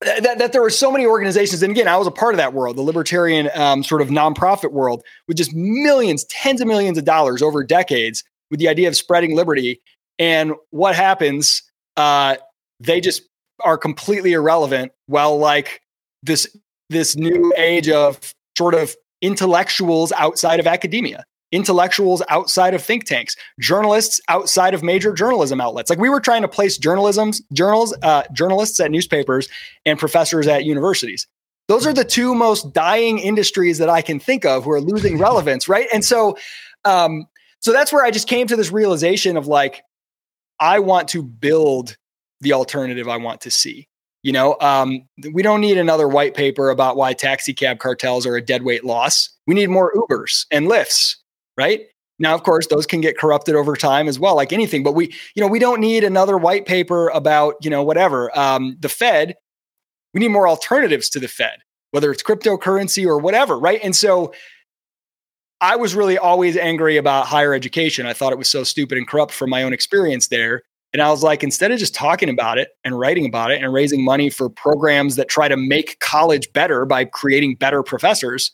[0.05, 1.63] that, that there were so many organizations.
[1.63, 4.73] And again, I was a part of that world, the libertarian um, sort of nonprofit
[4.73, 8.97] world with just millions, tens of millions of dollars over decades with the idea of
[8.97, 9.81] spreading liberty.
[10.19, 11.63] And what happens?
[11.97, 12.37] Uh,
[12.81, 13.23] they just
[13.61, 14.93] are completely irrelevant.
[15.09, 15.81] Well, like
[16.23, 16.57] this
[16.91, 21.25] this new age of sort of intellectuals outside of academia,
[21.55, 25.89] intellectuals outside of think tanks, journalists outside of major journalism outlets.
[25.89, 29.49] Like we were trying to place journalism's journals, uh, journalists at newspapers
[29.87, 31.29] and professors at universities.
[31.69, 35.17] Those are the two most dying industries that I can think of who are losing
[35.29, 35.87] relevance, right?
[35.93, 36.37] And so,
[36.85, 37.27] um,
[37.61, 39.83] so that's where I just came to this realization of like,
[40.59, 41.97] I want to build
[42.41, 43.89] the alternative I want to see.
[44.23, 48.37] You know, um, we don't need another white paper about why taxi cab cartels are
[48.37, 49.29] a deadweight loss.
[49.47, 51.17] We need more Ubers and Lyfts,
[51.57, 51.83] right?
[52.19, 54.83] Now, of course, those can get corrupted over time as well, like anything.
[54.83, 58.37] But we, you know, we don't need another white paper about, you know, whatever.
[58.39, 59.35] Um, the Fed,
[60.13, 61.59] we need more alternatives to the Fed,
[61.91, 63.81] whether it's cryptocurrency or whatever, right?
[63.83, 64.33] And so
[65.61, 68.07] I was really always angry about higher education.
[68.07, 70.63] I thought it was so stupid and corrupt from my own experience there.
[70.93, 73.73] And I was like, instead of just talking about it and writing about it and
[73.73, 78.53] raising money for programs that try to make college better by creating better professors,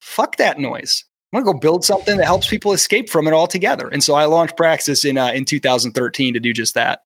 [0.00, 1.04] fuck that noise.
[1.32, 3.88] I'm gonna go build something that helps people escape from it altogether.
[3.88, 7.02] And so I launched Praxis in uh, in 2013 to do just that.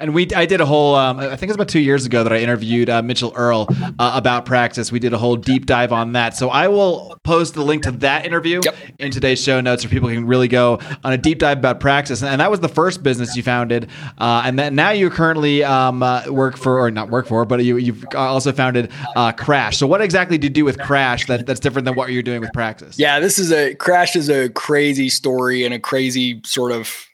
[0.00, 2.24] And we, I did a whole, um, I think it was about two years ago
[2.24, 3.66] that I interviewed uh, Mitchell Earl
[3.98, 4.90] uh, about Praxis.
[4.90, 6.36] We did a whole deep dive on that.
[6.36, 8.76] So I will post the link to that interview Yep.
[8.98, 12.22] in today's show notes, where people can really go on a deep dive about Praxis.
[12.22, 13.88] And that was the first business you founded,
[14.18, 17.64] uh, and then now you currently um, uh, work for, or not work for, but
[17.64, 19.78] you, you've also founded uh, Crash.
[19.78, 22.40] So what exactly do you do with Crash that, that's different than what you're doing
[22.40, 22.98] with Praxis?
[22.98, 27.06] Yeah, this is a crash is a crazy story and a crazy sort of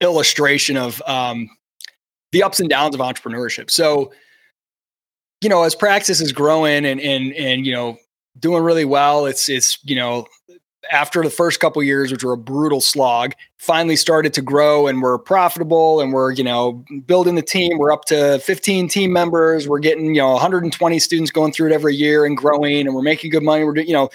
[0.00, 1.48] illustration of um,
[2.32, 3.70] the ups and downs of entrepreneurship.
[3.70, 4.12] So,
[5.40, 7.98] you know, as Praxis is growing and and and you know
[8.38, 10.26] doing really well, it's it's you know
[10.90, 15.00] after the first couple years, which were a brutal slog, finally started to grow and
[15.00, 17.78] we're profitable and we're you know building the team.
[17.78, 19.68] We're up to 15 team members.
[19.68, 23.02] We're getting you know 120 students going through it every year and growing, and we're
[23.02, 23.64] making good money.
[23.64, 24.10] We're doing you know,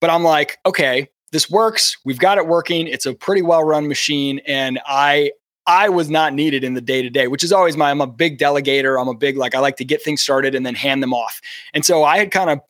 [0.00, 1.96] but I'm like, okay, this works.
[2.04, 2.86] We've got it working.
[2.86, 5.32] It's a pretty well run machine, and I
[5.68, 7.90] I was not needed in the day to day, which is always my.
[7.90, 9.00] I'm a big delegator.
[9.00, 11.40] I'm a big like I like to get things started and then hand them off.
[11.74, 12.60] And so I had kind of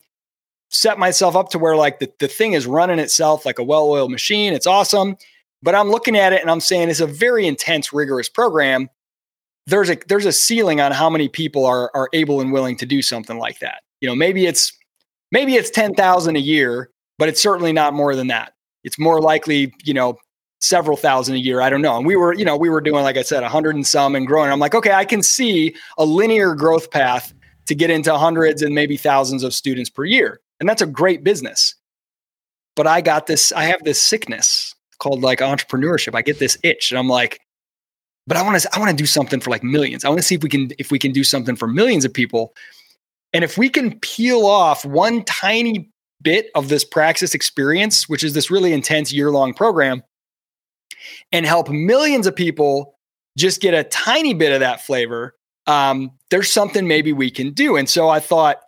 [0.68, 4.10] set myself up to where like the, the thing is running itself like a well-oiled
[4.10, 4.52] machine.
[4.52, 5.16] It's awesome.
[5.62, 8.90] But I'm looking at it and I'm saying it's a very intense, rigorous program.
[9.66, 12.86] There's a there's a ceiling on how many people are are able and willing to
[12.86, 13.82] do something like that.
[14.00, 14.76] You know, maybe it's
[15.30, 18.54] maybe it's 10,000 a year, but it's certainly not more than that.
[18.82, 20.18] It's more likely, you know,
[20.60, 21.60] several thousand a year.
[21.60, 21.96] I don't know.
[21.96, 24.14] And we were, you know, we were doing, like I said, a hundred and some
[24.14, 24.50] and growing.
[24.50, 27.32] I'm like, okay, I can see a linear growth path
[27.66, 30.40] to get into hundreds and maybe thousands of students per year.
[30.58, 31.74] And that's a great business.
[32.74, 36.14] But I got this, I have this sickness called like entrepreneurship.
[36.14, 37.40] I get this itch and I'm like,
[38.26, 40.04] but I want to, I want to do something for like millions.
[40.04, 42.12] I want to see if we can, if we can do something for millions of
[42.12, 42.54] people.
[43.32, 45.90] And if we can peel off one tiny
[46.22, 50.02] bit of this praxis experience, which is this really intense year long program,
[51.32, 52.94] and help millions of people
[53.36, 55.34] just get a tiny bit of that flavor,
[55.66, 57.76] um, there's something maybe we can do.
[57.76, 58.58] And so I thought,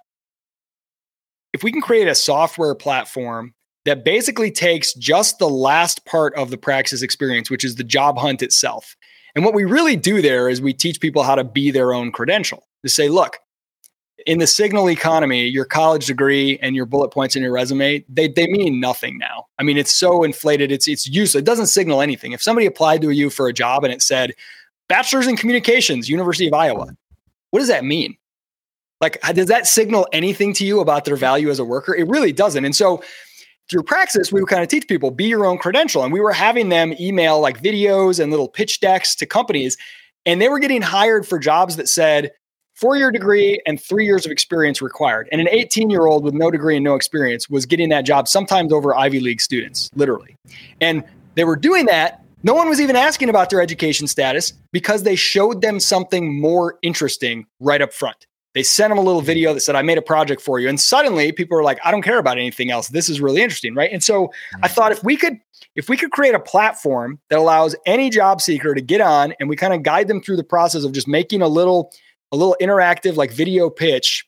[1.52, 6.50] if we can create a software platform that basically takes just the last part of
[6.50, 8.94] the praxis experience, which is the job hunt itself.
[9.34, 12.12] And what we really do there is we teach people how to be their own
[12.12, 13.38] credential to say, look,
[14.26, 18.28] in the signal economy, your college degree and your bullet points in your resume, they,
[18.28, 19.46] they mean nothing now.
[19.58, 21.40] I mean, it's so inflated, it's it's useless.
[21.40, 22.32] It doesn't signal anything.
[22.32, 24.34] If somebody applied to you for a job and it said,
[24.88, 26.96] bachelor's in communications, University of Iowa,
[27.50, 28.16] what does that mean?
[29.00, 31.94] Like, does that signal anything to you about their value as a worker?
[31.94, 32.64] It really doesn't.
[32.64, 33.02] And so
[33.70, 36.02] through Praxis, we would kind of teach people be your own credential.
[36.04, 39.78] And we were having them email like videos and little pitch decks to companies.
[40.26, 42.32] And they were getting hired for jobs that said
[42.80, 45.28] four year degree and three years of experience required.
[45.30, 48.26] And an 18 year old with no degree and no experience was getting that job
[48.26, 50.36] sometimes over Ivy League students, literally.
[50.80, 51.04] And
[51.34, 52.24] they were doing that.
[52.42, 56.78] No one was even asking about their education status because they showed them something more
[56.82, 58.26] interesting right up front.
[58.54, 60.68] They sent them a little video that said, I made a project for you.
[60.68, 62.88] And suddenly people are like, I don't care about anything else.
[62.88, 63.74] This is really interesting.
[63.74, 63.92] Right.
[63.92, 64.70] And so I mm.
[64.72, 65.38] thought if we could,
[65.76, 69.48] if we could create a platform that allows any job seeker to get on and
[69.48, 71.92] we kind of guide them through the process of just making a little,
[72.32, 74.26] a little interactive like video pitch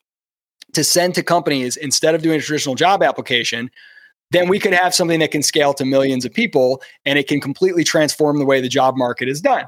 [0.73, 3.69] to send to companies instead of doing a traditional job application,
[4.31, 7.39] then we could have something that can scale to millions of people and it can
[7.39, 9.65] completely transform the way the job market is done.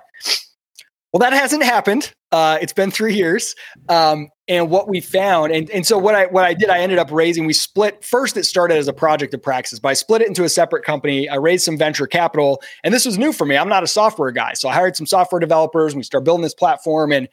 [1.16, 2.14] Well, that hasn't happened.
[2.34, 3.56] Uh, it's been three years,
[3.88, 7.00] um, and what we found, and, and so what I what I did, I ended
[7.00, 7.46] up raising.
[7.46, 8.36] We split first.
[8.36, 11.30] It started as a project of praxis, but I split it into a separate company.
[11.30, 13.56] I raised some venture capital, and this was new for me.
[13.56, 15.94] I'm not a software guy, so I hired some software developers.
[15.94, 17.30] And we started building this platform, and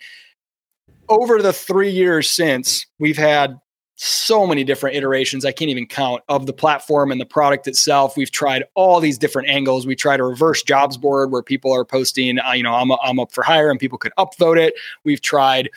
[1.12, 3.58] over the three years since, we've had
[3.96, 8.16] so many different iterations I can't even count of the platform and the product itself.
[8.16, 9.86] We've tried all these different angles.
[9.86, 13.20] We tried a reverse jobs board where people are posting, uh, you know, I'm, I'm
[13.20, 14.74] up for hire and people could upvote it.
[15.04, 15.70] We've tried,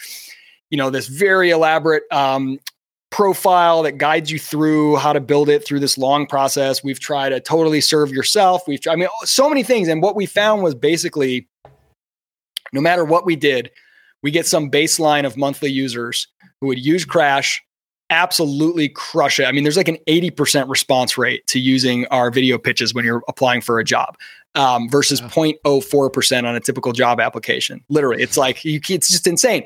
[0.71, 2.59] you know, this very elaborate um,
[3.11, 6.83] profile that guides you through how to build it through this long process.
[6.83, 8.67] We've tried to totally serve yourself.
[8.67, 9.88] We've tried, I mean, so many things.
[9.88, 11.47] And what we found was basically
[12.73, 13.69] no matter what we did,
[14.26, 16.28] we get some baseline of monthly users
[16.59, 17.63] who would use Crash
[18.09, 19.45] absolutely crush it.
[19.45, 23.21] I mean, there's like an 80% response rate to using our video pitches when you're
[23.28, 24.17] applying for a job
[24.55, 25.28] um, versus Yeah.
[25.28, 27.84] 0.04% on a typical job application.
[27.88, 29.63] Literally, it's like, you, it's just insane.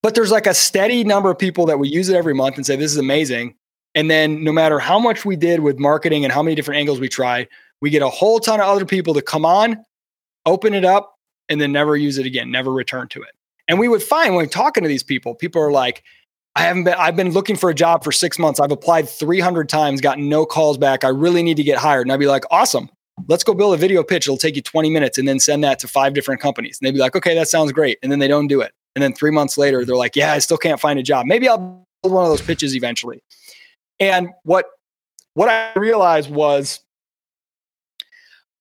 [0.00, 2.64] But there's like a steady number of people that will use it every month and
[2.64, 3.56] say, this is amazing.
[3.96, 7.00] And then no matter how much we did with marketing and how many different angles
[7.00, 7.48] we tried,
[7.80, 9.84] we get a whole ton of other people to come on,
[10.46, 11.16] open it up,
[11.48, 13.32] and then never use it again, never return to it.
[13.70, 16.02] And we would find when talking to these people, people are like,
[16.56, 18.58] I haven't been, I've been looking for a job for six months.
[18.58, 21.04] I've applied 300 times, gotten no calls back.
[21.04, 22.04] I really need to get hired.
[22.04, 22.90] And I'd be like, awesome.
[23.28, 24.26] let's go build a video pitch.
[24.26, 26.80] It'll take you 20 minutes and then send that to five different companies.
[26.80, 27.98] And they'd be like, okay, that sounds great.
[28.02, 28.72] And then they don't do it.
[28.96, 31.26] And then three months later, they're like, yeah, I still can't find a job.
[31.26, 33.22] Maybe I'll build one of those pitches eventually.
[34.00, 34.66] And what
[35.34, 36.80] what I realized was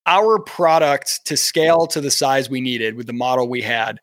[0.05, 3.99] our product to scale to the size we needed with the model we had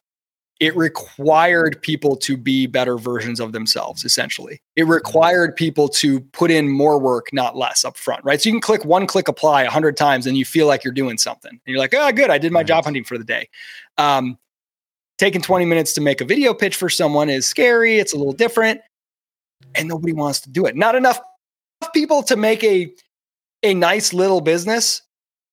[0.58, 4.60] it required people to be better versions of themselves essentially.
[4.74, 8.40] It required people to put in more work not less up front right?
[8.40, 11.18] So you can click one click apply 100 times and you feel like you're doing
[11.18, 11.50] something.
[11.50, 13.48] And you're like oh good i did my job hunting for the day.
[13.98, 14.38] Um,
[15.18, 18.32] taking 20 minutes to make a video pitch for someone is scary it's a little
[18.32, 18.80] different
[19.74, 20.76] and nobody wants to do it.
[20.76, 21.20] Not enough
[21.92, 22.92] people to make a
[23.62, 25.02] a nice little business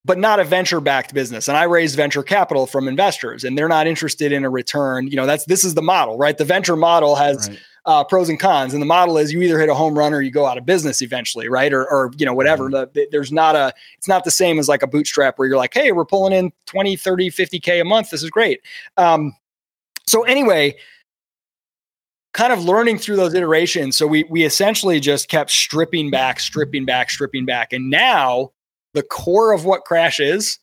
[0.06, 1.47] but not a venture backed business.
[1.47, 5.08] And I raised venture capital from investors and they're not interested in a return.
[5.08, 6.38] You know, that's this is the model, right?
[6.38, 7.60] The venture model has right.
[7.86, 8.74] uh, pros and cons.
[8.74, 10.66] And the model is you either hit a home run or you go out of
[10.66, 11.72] business eventually, right?
[11.72, 12.70] Or, or you know, whatever.
[12.70, 12.91] Mm-hmm.
[12.93, 15.74] The, there's not a, it's not the same as like a bootstrap where you're like,
[15.74, 18.10] hey, we're pulling in 20, 30, 50K a month.
[18.10, 18.60] This is great.
[18.97, 19.34] Um,
[20.06, 20.76] so anyway,
[22.34, 23.95] kind of learning through those iterations.
[23.95, 27.72] So we we essentially just kept stripping back, stripping back, stripping back.
[27.72, 28.51] And now
[28.93, 30.59] the core of what Crash is,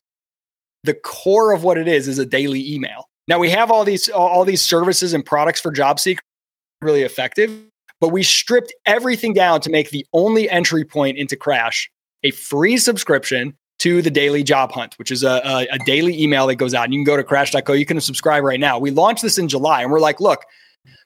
[0.83, 3.09] the core of what it is, is a daily email.
[3.27, 6.23] Now we have all these all these services and products for job seekers
[6.81, 7.51] really effective,
[7.99, 11.89] but we stripped everything down to make the only entry point into Crash
[12.23, 16.45] a free subscription to the daily job hunt, which is a, a, a daily email
[16.45, 16.85] that goes out.
[16.85, 17.73] And you can go to crash.co.
[17.73, 18.77] You can subscribe right now.
[18.77, 20.45] We launched this in July and we're like, look,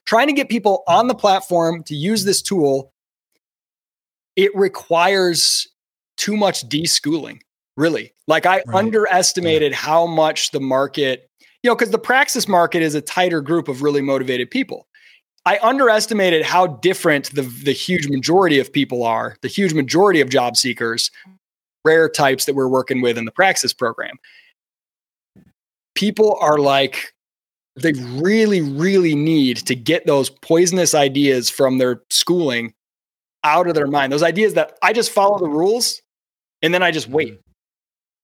[0.05, 2.91] trying to get people on the platform to use this tool,
[4.35, 5.69] it requires
[6.17, 7.39] too much deschooling,
[7.77, 8.13] really.
[8.27, 8.75] Like I right.
[8.75, 9.77] underestimated yeah.
[9.77, 11.29] how much the market,
[11.63, 14.87] you know, because the praxis market is a tighter group of really motivated people.
[15.45, 20.29] I underestimated how different the, the huge majority of people are, the huge majority of
[20.29, 21.11] job seekers,
[21.83, 24.17] rare types that we're working with in the praxis program.
[25.93, 27.13] People are like,
[27.75, 32.73] they really, really need to get those poisonous ideas from their schooling
[33.43, 34.11] out of their mind.
[34.11, 36.01] Those ideas that I just follow the rules
[36.61, 37.33] and then I just wait.
[37.33, 37.41] Mm-hmm.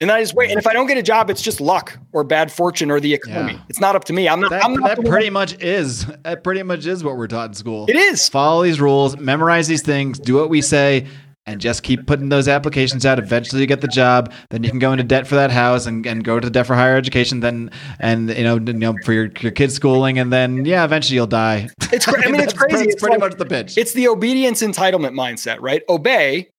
[0.02, 0.50] And then I just wait.
[0.50, 3.14] And if I don't get a job, it's just luck or bad fortune or the
[3.14, 3.54] economy.
[3.54, 3.62] Yeah.
[3.70, 4.28] It's not up to me.
[4.28, 4.50] I'm not.
[4.50, 6.08] That, I'm not that pretty much is.
[6.24, 7.86] That pretty much is what we're taught in school.
[7.88, 8.28] It is.
[8.28, 11.06] Follow these rules, memorize these things, do what we say,
[11.46, 13.20] and just keep putting those applications out.
[13.20, 14.34] Eventually, you get the job.
[14.50, 16.74] Then you can go into debt for that house and, and go to debt for
[16.74, 17.42] higher education.
[17.42, 17.70] Then
[18.00, 20.18] and you know, you know for your, your kids' schooling.
[20.18, 21.70] And then yeah, eventually you'll die.
[21.92, 22.08] It's.
[22.08, 22.86] I mean, it's crazy.
[22.86, 23.78] It's, it's pretty like, much the pitch.
[23.78, 25.84] It's the obedience entitlement mindset, right?
[25.90, 26.50] Obey,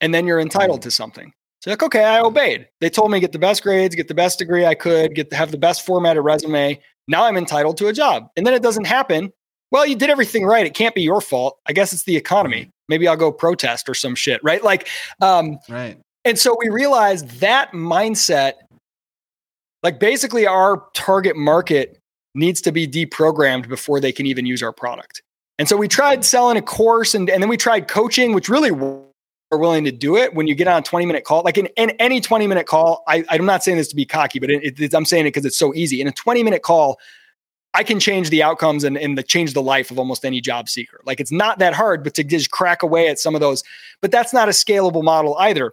[0.00, 1.32] and then you're entitled to something.
[1.60, 2.68] So like, okay, I obeyed.
[2.80, 5.36] They told me get the best grades, get the best degree I could, get to
[5.36, 6.80] have the best formatted resume.
[7.06, 8.28] Now I'm entitled to a job.
[8.36, 9.32] And then it doesn't happen.
[9.70, 10.64] Well, you did everything right.
[10.64, 11.58] It can't be your fault.
[11.66, 12.70] I guess it's the economy.
[12.88, 14.64] Maybe I'll go protest or some shit, right?
[14.64, 14.88] Like,
[15.20, 15.98] um, right.
[16.24, 18.54] And so we realized that mindset,
[19.82, 21.98] like basically our target market
[22.34, 25.22] needs to be deprogrammed before they can even use our product.
[25.58, 28.70] And so we tried selling a course and, and then we tried coaching, which really
[29.52, 31.66] are willing to do it when you get on a 20 minute call like in,
[31.76, 34.80] in any 20 minute call I, i'm not saying this to be cocky but it,
[34.80, 36.00] it, i'm saying it because it's so easy.
[36.00, 36.98] In a 20 minute call
[37.74, 40.68] i can change the outcomes and, and the, change the life of almost any job
[40.68, 41.00] seeker.
[41.04, 43.62] Like it's not that hard but to just crack away at some of those
[44.00, 45.72] but that's not a scalable model either.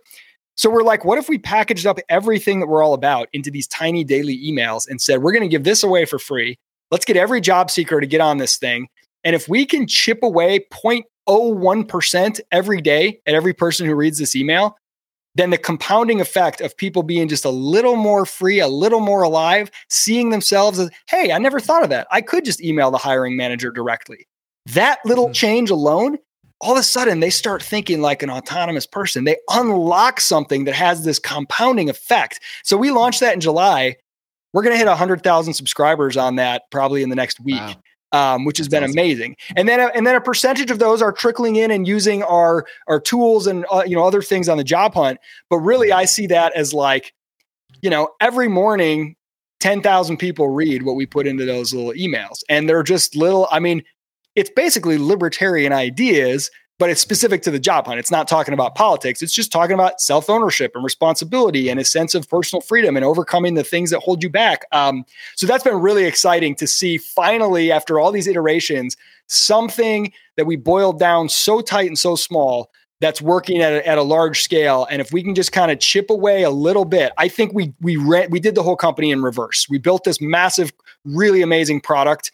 [0.55, 3.67] So we're like what if we packaged up everything that we're all about into these
[3.67, 6.57] tiny daily emails and said we're going to give this away for free.
[6.89, 8.87] Let's get every job seeker to get on this thing.
[9.23, 10.59] And if we can chip away
[11.27, 14.77] 0.01% every day at every person who reads this email,
[15.35, 19.21] then the compounding effect of people being just a little more free, a little more
[19.21, 22.07] alive, seeing themselves as, hey, I never thought of that.
[22.11, 24.27] I could just email the hiring manager directly.
[24.65, 25.33] That little mm-hmm.
[25.33, 26.17] change alone,
[26.59, 29.25] all of a sudden they start thinking like an autonomous person.
[29.25, 32.39] They unlock something that has this compounding effect.
[32.63, 33.95] So we launched that in July.
[34.53, 37.61] We're going to hit 100,000 subscribers on that probably in the next week.
[37.61, 37.75] Wow
[38.17, 38.93] um, which has been awesome.
[38.93, 39.35] amazing.
[39.55, 42.99] And then, and then a percentage of those are trickling in and using our our
[42.99, 45.19] tools and uh, you know other things on the job hunt.
[45.49, 47.13] But really, I see that as like,
[47.81, 49.15] you know, every morning,
[49.59, 53.47] ten thousand people read what we put into those little emails, and they're just little.
[53.51, 53.83] I mean,
[54.35, 56.49] it's basically libertarian ideas
[56.79, 57.99] but it's specific to the job hunt.
[57.99, 59.21] It's not talking about politics.
[59.21, 63.05] It's just talking about self ownership and responsibility and a sense of personal freedom and
[63.05, 64.65] overcoming the things that hold you back.
[64.71, 65.05] Um,
[65.35, 68.95] so that's been really exciting to see finally, after all these iterations,
[69.27, 73.97] something that we boiled down so tight and so small that's working at a, at
[73.97, 74.87] a large scale.
[74.89, 77.73] And if we can just kind of chip away a little bit, I think we
[77.81, 79.67] we re- we did the whole company in reverse.
[79.69, 80.71] We built this massive,
[81.05, 82.31] really amazing product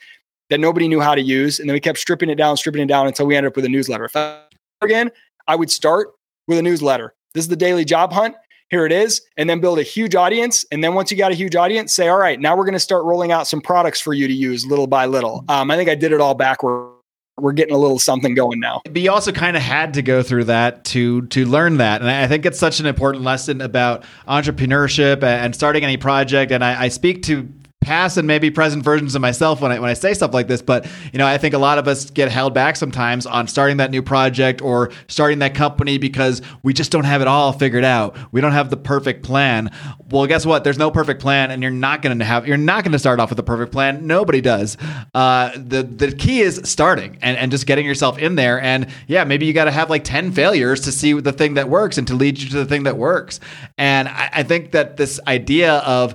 [0.54, 1.60] that nobody knew how to use.
[1.60, 3.66] And then we kept stripping it down, stripping it down until we ended up with
[3.66, 4.06] a newsletter.
[4.06, 4.40] If I,
[4.84, 5.10] again,
[5.48, 6.10] I would start
[6.48, 7.16] with a newsletter.
[7.34, 8.36] This is the daily job hunt.
[8.74, 10.66] here it is, and then build a huge audience.
[10.72, 12.80] And then once you got a huge audience, say, all right, now we're going to
[12.80, 15.46] start rolling out some products for you to use little by little.
[15.48, 16.92] Um, I think I did it all backward.
[17.38, 18.82] We're getting a little something going now.
[18.86, 22.10] But you also kind of had to go through that to to learn that, and
[22.10, 26.52] I think it's such an important lesson about entrepreneurship and starting any project.
[26.52, 27.48] And I, I speak to
[27.84, 30.62] past and maybe present versions of myself when I when I say stuff like this.
[30.62, 33.78] But you know, I think a lot of us get held back sometimes on starting
[33.78, 37.84] that new project or starting that company because we just don't have it all figured
[37.84, 38.16] out.
[38.32, 39.72] We don't have the perfect plan.
[40.10, 40.64] Well, guess what?
[40.64, 43.20] There's no perfect plan, and you're not going to have you're not going to start
[43.20, 44.08] off with a perfect plan.
[44.08, 44.78] Nobody does.
[45.14, 48.62] Uh, the the key is starting and, and just getting yourself in there.
[48.62, 51.70] And yeah, maybe you got to have like ten failures to see the thing that
[51.70, 53.40] works and to lead you to the thing that works.
[53.78, 56.14] And I, I think that this idea of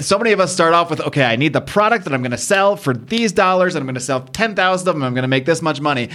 [0.00, 2.32] so many of us start off with okay, I need the product that I'm going
[2.32, 5.02] to sell for these dollars, and I'm going to sell 10,000 of them.
[5.02, 6.10] I'm going to make this much money.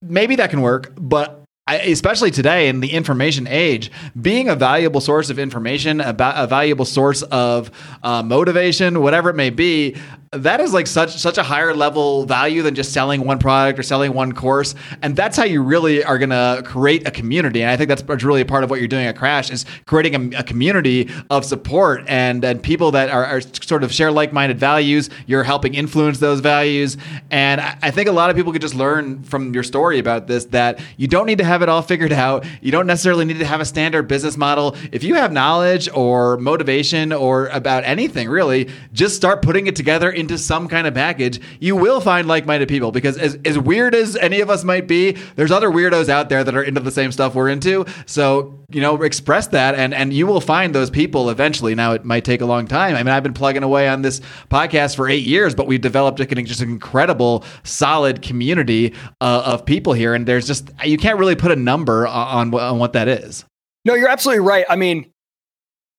[0.00, 5.00] Maybe that can work, but I, especially today in the information age, being a valuable
[5.00, 7.70] source of information, about a valuable source of
[8.02, 9.96] uh, motivation, whatever it may be,
[10.32, 13.82] that is like such such a higher level value than just selling one product or
[13.82, 14.74] selling one course.
[15.02, 17.60] And that's how you really are going to create a community.
[17.60, 20.34] And i think that's really a part of what you're doing at crash is creating
[20.34, 24.58] a, a community of support and and people that are, are, sort of share like-minded
[24.58, 25.10] values.
[25.26, 26.96] You're helping influence those values.
[27.30, 30.28] And I, I think a lot of people could just learn from your story about
[30.28, 32.46] this that you don't need to have it all figured out.
[32.62, 34.76] You don't necessarily need to have a standard business model.
[34.92, 40.10] If you have knowledge or motivation or about anything really just start putting it together
[40.22, 44.14] into some kind of package, you will find like-minded people because as, as weird as
[44.16, 47.10] any of us might be, there's other weirdos out there that are into the same
[47.10, 47.84] stuff we're into.
[48.06, 51.74] So, you know, express that and and you will find those people eventually.
[51.74, 52.94] Now it might take a long time.
[52.94, 56.20] I mean, I've been plugging away on this podcast for 8 years, but we've developed
[56.20, 61.18] a, just an incredible solid community uh, of people here and there's just you can't
[61.18, 63.44] really put a number on, on what that is.
[63.84, 64.64] No, you're absolutely right.
[64.68, 65.10] I mean,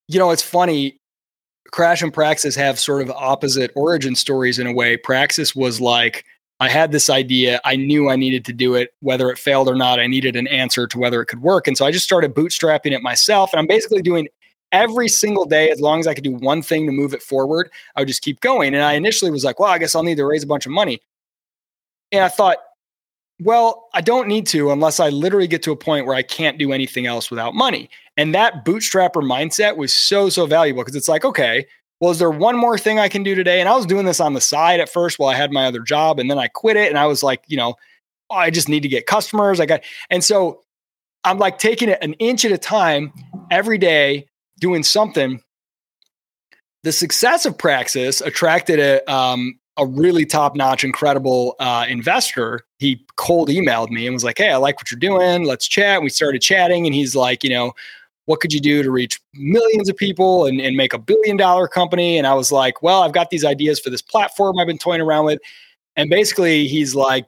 [0.07, 0.97] you know, it's funny
[1.71, 4.97] Crash and Praxis have sort of opposite origin stories in a way.
[4.97, 6.25] Praxis was like,
[6.59, 7.59] I had this idea.
[7.65, 8.93] I knew I needed to do it.
[9.01, 11.67] Whether it failed or not, I needed an answer to whether it could work.
[11.67, 13.51] And so I just started bootstrapping it myself.
[13.51, 14.27] And I'm basically doing
[14.71, 17.69] every single day, as long as I could do one thing to move it forward,
[17.95, 18.73] I would just keep going.
[18.73, 20.71] And I initially was like, well, I guess I'll need to raise a bunch of
[20.71, 21.01] money.
[22.11, 22.57] And I thought,
[23.41, 26.57] well, I don't need to unless I literally get to a point where I can't
[26.57, 27.89] do anything else without money.
[28.15, 31.65] And that bootstrapper mindset was so, so valuable because it's like, okay,
[31.99, 33.59] well, is there one more thing I can do today?
[33.59, 35.79] And I was doing this on the side at first while I had my other
[35.79, 36.19] job.
[36.19, 36.89] And then I quit it.
[36.89, 37.75] And I was like, you know,
[38.29, 39.59] oh, I just need to get customers.
[39.59, 40.61] I got, and so
[41.23, 43.13] I'm like taking it an inch at a time
[43.49, 44.27] every day,
[44.59, 45.41] doing something.
[46.83, 52.61] The success of Praxis attracted a, um, a really top notch, incredible uh, investor.
[52.79, 55.45] He cold emailed me and was like, Hey, I like what you're doing.
[55.45, 56.01] Let's chat.
[56.01, 56.85] We started chatting.
[56.85, 57.73] And he's like, You know,
[58.25, 61.67] what could you do to reach millions of people and, and make a billion dollar
[61.67, 62.17] company?
[62.17, 65.01] And I was like, Well, I've got these ideas for this platform I've been toying
[65.01, 65.39] around with.
[65.95, 67.27] And basically, he's like,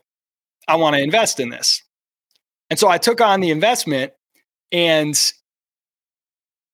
[0.68, 1.84] I want to invest in this.
[2.70, 4.14] And so I took on the investment.
[4.72, 5.16] And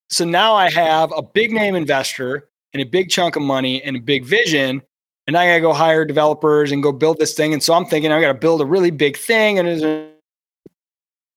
[0.09, 3.97] so now I have a big name investor and a big chunk of money and
[3.97, 4.81] a big vision
[5.27, 7.53] and I got to go hire developers and go build this thing.
[7.53, 9.59] And so I'm thinking I got to build a really big thing.
[9.59, 10.11] And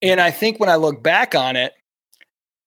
[0.02, 1.72] and I think when I look back on it,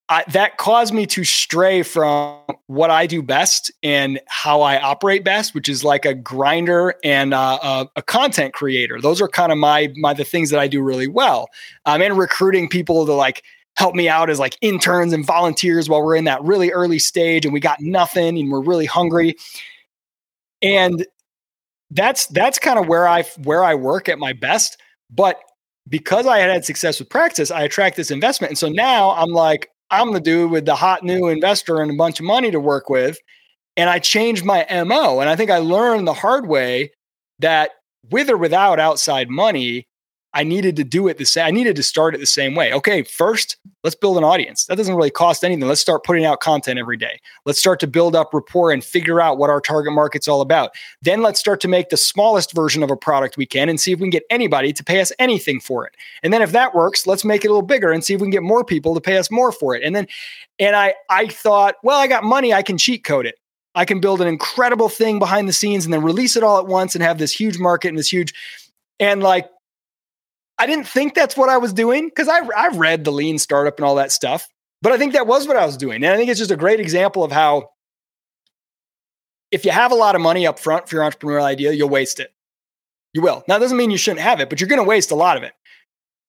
[0.09, 5.25] I, that caused me to stray from what I do best and how I operate
[5.25, 9.01] best, which is like a grinder and uh, a, a, content creator.
[9.01, 11.49] Those are kind of my my the things that I do really well.
[11.85, 13.43] I'm in recruiting people to like
[13.75, 17.45] help me out as like interns and volunteers while we're in that really early stage
[17.45, 19.35] and we got nothing and we're really hungry.
[20.61, 21.05] And
[21.91, 24.77] that's that's kind of where I where I work at my best.
[25.09, 25.39] But
[25.87, 29.29] because I had had success with Praxis, I attract this investment, and so now I'm
[29.29, 32.59] like I'm the dude with the hot new investor and a bunch of money to
[32.59, 33.17] work with,
[33.77, 35.19] and I changed my mo.
[35.21, 36.91] And I think I learned the hard way
[37.39, 37.71] that
[38.11, 39.86] with or without outside money,
[40.37, 41.47] I needed to do it the same.
[41.47, 42.71] I needed to start it the same way.
[42.71, 44.67] Okay, first, let's build an audience.
[44.67, 45.67] That doesn't really cost anything.
[45.67, 47.19] Let's start putting out content every day.
[47.45, 50.75] Let's start to build up rapport and figure out what our target market's all about.
[51.01, 53.91] Then let's start to make the smallest version of a product we can and see
[53.91, 55.95] if we can get anybody to pay us anything for it.
[56.21, 58.25] And then if that works, let's make it a little bigger and see if we
[58.25, 59.81] can get more people to pay us more for it.
[59.81, 60.05] And then
[60.59, 63.39] and I I thought, well, I got money, I can cheat code it.
[63.73, 66.67] I can build an incredible thing behind the scenes and then release it all at
[66.67, 68.35] once and have this huge market and this huge
[68.99, 69.49] and like
[70.59, 73.77] I didn't think that's what I was doing because I I've read the lean startup
[73.77, 74.47] and all that stuff,
[74.81, 76.03] but I think that was what I was doing.
[76.03, 77.69] And I think it's just a great example of how
[79.51, 82.19] if you have a lot of money up front for your entrepreneurial idea, you'll waste
[82.19, 82.33] it.
[83.13, 83.43] You will.
[83.47, 85.37] Now, it doesn't mean you shouldn't have it, but you're going to waste a lot
[85.37, 85.53] of it.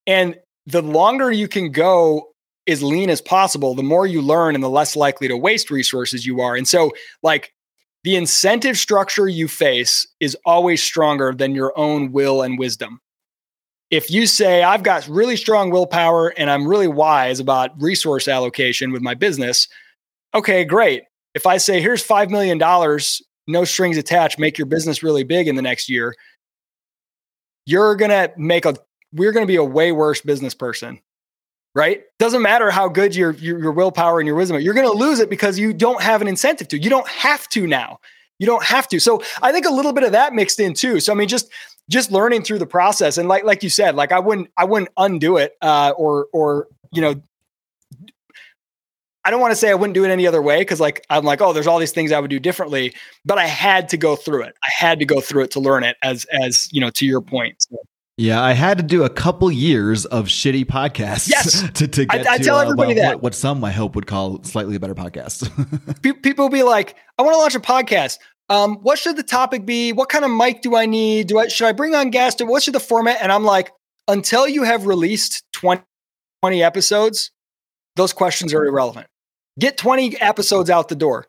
[0.07, 2.29] And the longer you can go
[2.66, 6.24] as lean as possible, the more you learn and the less likely to waste resources
[6.26, 6.55] you are.
[6.55, 7.53] And so, like,
[8.05, 13.01] the incentive structure you face is always stronger than your own will and wisdom.
[13.91, 18.93] If you say, I've got really strong willpower and I'm really wise about resource allocation
[18.93, 19.66] with my business,
[20.34, 21.05] okay, great.
[21.34, 22.59] If I say, here's $5 million,
[23.47, 26.14] no strings attached, make your business really big in the next year,
[27.64, 28.74] you're going to make a,
[29.12, 31.01] we're going to be a way worse business person
[31.78, 32.03] right?
[32.18, 34.61] Doesn't matter how good your, your, your willpower and your wisdom are.
[34.61, 36.78] You're going to lose it because you don't have an incentive to.
[36.78, 38.01] You don't have to now.
[38.41, 38.99] You don't have to.
[38.99, 40.99] So I think a little bit of that mixed in too.
[40.99, 41.51] So I mean, just
[41.89, 44.91] just learning through the process, and like like you said, like I wouldn't I wouldn't
[44.97, 47.20] undo it, uh, or or you know.
[49.24, 51.22] I don't want to say I wouldn't do it any other way because, like, I'm
[51.22, 52.95] like, oh, there's all these things I would do differently,
[53.26, 54.55] but I had to go through it.
[54.62, 57.20] I had to go through it to learn it, as as you know, to your
[57.20, 57.61] point.
[57.61, 57.76] So.
[58.18, 61.30] Yeah, I had to do a couple years of shitty podcasts.
[61.30, 63.14] Yes, to, to get I, I to, tell uh, everybody well, that.
[63.16, 65.49] What, what some I hope would call slightly better podcasts.
[66.22, 68.18] People will be like, I want to launch a podcast.
[68.49, 69.92] Um, what should the topic be?
[69.92, 71.26] What kind of mic do I need?
[71.26, 72.42] Do I should I bring on guests?
[72.42, 73.18] What should the format?
[73.20, 73.70] And I'm like,
[74.07, 75.82] until you have released 20,
[76.42, 77.30] 20 episodes,
[77.96, 79.07] those questions are irrelevant.
[79.59, 81.26] Get 20 episodes out the door.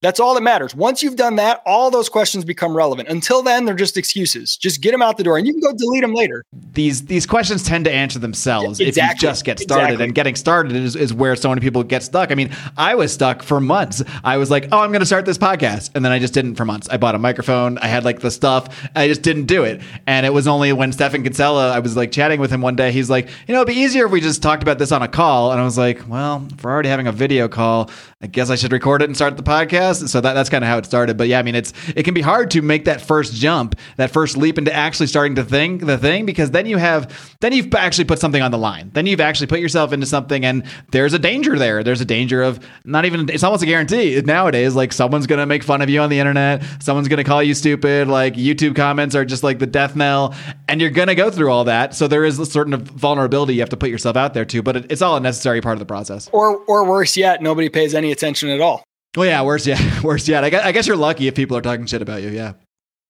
[0.00, 0.74] That's all that matters.
[0.74, 3.08] Once you've done that, all those questions become relevant.
[3.08, 4.56] Until then, they're just excuses.
[4.56, 6.44] Just get them out the door and you can go delete them later.
[6.72, 10.04] these these questions tend to answer themselves if you just get started Exactly.
[10.04, 13.12] and getting started is, is where so many people get stuck i mean i was
[13.12, 16.12] stuck for months i was like oh i'm going to start this podcast and then
[16.12, 19.08] i just didn't for months i bought a microphone i had like the stuff i
[19.08, 22.38] just didn't do it and it was only when Stephan Kinsella i was like chatting
[22.40, 24.62] with him one day he's like you know it'd be easier if we just talked
[24.62, 27.12] about this on a call and i was like well if we're already having a
[27.12, 27.90] video call
[28.22, 30.68] i guess i should record it and start the podcast so that, that's kind of
[30.68, 31.16] how it started.
[31.16, 34.10] But yeah i mean it's it can be hard to make that first jump that
[34.10, 37.74] first leap into actually starting to think the thing because then you have then you've
[37.74, 38.90] actually put something on the line.
[38.92, 41.82] Then you've actually put yourself into something and there's a danger there.
[41.82, 44.20] There's a danger of not even it's almost a guarantee.
[44.20, 46.62] Nowadays like someone's gonna make fun of you on the internet.
[46.80, 48.08] Someone's gonna call you stupid.
[48.08, 50.34] Like youtube comments are just like the death knell.
[50.68, 51.94] And you're gonna go through all that.
[51.94, 54.76] So there is a certain vulnerability you have to put yourself out there to but
[54.76, 56.28] it, it's all a necessary part of the process.
[56.32, 58.84] Or or worse yet, nobody pays any attention at all.
[59.16, 61.62] Well yeah worse yet worse yet I guess, I guess you're lucky if people are
[61.62, 62.54] talking shit about you yeah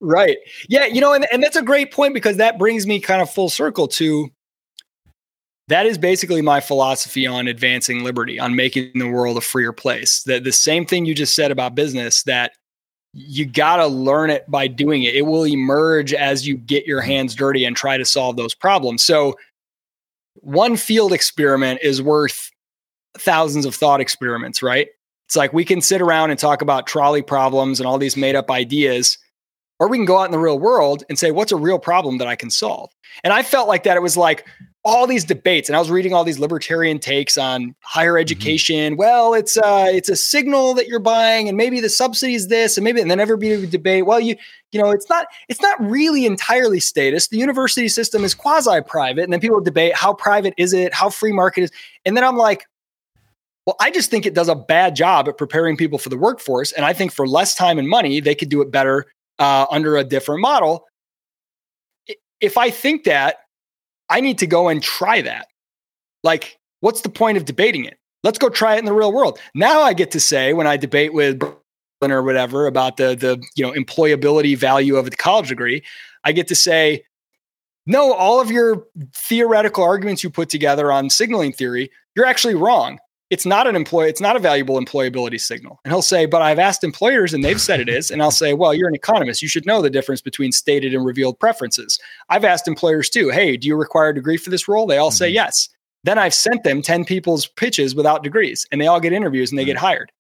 [0.01, 0.38] Right.
[0.68, 3.30] Yeah, you know, and, and that's a great point because that brings me kind of
[3.30, 4.28] full circle to
[5.66, 10.22] that is basically my philosophy on advancing liberty, on making the world a freer place.
[10.22, 12.53] The, the same thing you just said about business that
[13.12, 15.14] you got to learn it by doing it.
[15.14, 19.03] It will emerge as you get your hands dirty and try to solve those problems.
[19.03, 19.34] So,
[20.36, 22.51] one field experiment is worth
[23.18, 24.88] thousands of thought experiments, right?
[25.29, 28.35] It's like we can sit around and talk about trolley problems and all these made
[28.35, 29.18] up ideas,
[29.79, 32.16] or we can go out in the real world and say, what's a real problem
[32.16, 32.91] that I can solve?
[33.22, 34.47] And I felt like that it was like
[34.85, 38.97] all these debates, and I was reading all these libertarian takes on higher education.
[38.97, 42.79] Well, it's uh, it's a signal that you're buying, and maybe the subsidy is this,
[42.79, 44.07] and maybe, and then everybody would debate.
[44.07, 44.35] Well, you
[44.72, 47.29] you know, it's not it's not really entirely status.
[47.29, 51.11] The university system is quasi private, and then people debate how private is it, how
[51.11, 51.72] free market is,
[52.07, 52.64] and then I'm like,
[53.68, 56.72] well, I just think it does a bad job at preparing people for the workforce.
[56.72, 59.04] And I think for less time and money, they could do it better
[59.38, 60.86] uh, under a different model.
[62.40, 63.40] If I think that,
[64.08, 65.48] I need to go and try that.
[66.24, 67.98] Like, what's the point of debating it?
[68.24, 69.38] Let's go try it in the real world.
[69.54, 73.38] Now I get to say when I debate with Berlin or whatever about the the
[73.54, 75.84] you know employability value of a college degree,
[76.24, 77.04] I get to say,
[77.84, 82.98] no, all of your theoretical arguments you put together on signaling theory, you're actually wrong
[83.31, 85.81] it's not an employee, it's not a valuable employability signal.
[85.85, 88.11] And he'll say, but I've asked employers and they've said it is.
[88.11, 89.43] And I'll say, well, you're an economist.
[89.43, 91.99] You should know the difference between stated and revealed preferences.
[92.31, 94.87] I've asked employers too, hey, do you require a degree for this role?
[94.87, 95.35] They all say mm-hmm.
[95.35, 95.68] yes.
[96.05, 99.59] Then I've sent them 10 people's pitches without degrees and they all get interviews and
[99.59, 99.87] they get mm-hmm.
[99.87, 100.12] hired.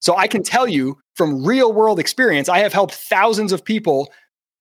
[0.00, 4.12] So I can tell you from real world experience, I have helped thousands of people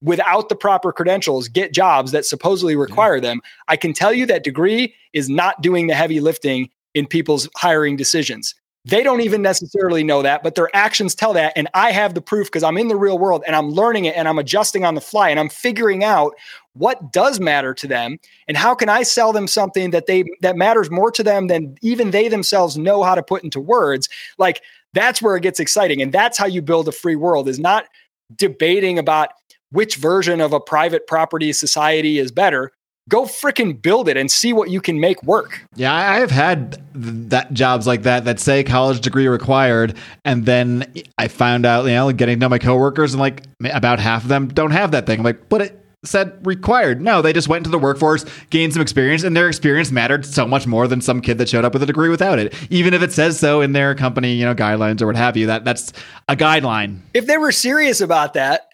[0.01, 3.41] without the proper credentials get jobs that supposedly require them.
[3.67, 7.95] I can tell you that degree is not doing the heavy lifting in people's hiring
[7.95, 8.55] decisions.
[8.83, 11.53] They don't even necessarily know that, but their actions tell that.
[11.55, 14.15] And I have the proof because I'm in the real world and I'm learning it
[14.15, 16.33] and I'm adjusting on the fly and I'm figuring out
[16.73, 18.17] what does matter to them
[18.47, 21.75] and how can I sell them something that they that matters more to them than
[21.83, 24.09] even they themselves know how to put into words.
[24.39, 24.63] Like
[24.93, 26.01] that's where it gets exciting.
[26.01, 27.85] And that's how you build a free world is not
[28.35, 29.29] debating about
[29.71, 32.71] which version of a private property society is better
[33.09, 35.65] go freaking build it and see what you can make work.
[35.75, 40.45] Yeah, I have had th- that jobs like that that say college degree required, and
[40.45, 44.23] then I found out, you know, getting to know my coworkers, and like about half
[44.23, 45.19] of them don't have that thing.
[45.19, 47.01] I'm like, but it, said required.
[47.01, 50.47] No, they just went into the workforce, gained some experience, and their experience mattered so
[50.47, 52.55] much more than some kid that showed up with a degree without it.
[52.69, 55.47] Even if it says so in their company, you know, guidelines or what have you.
[55.47, 55.93] That that's
[56.27, 56.99] a guideline.
[57.13, 58.70] If they were serious about that,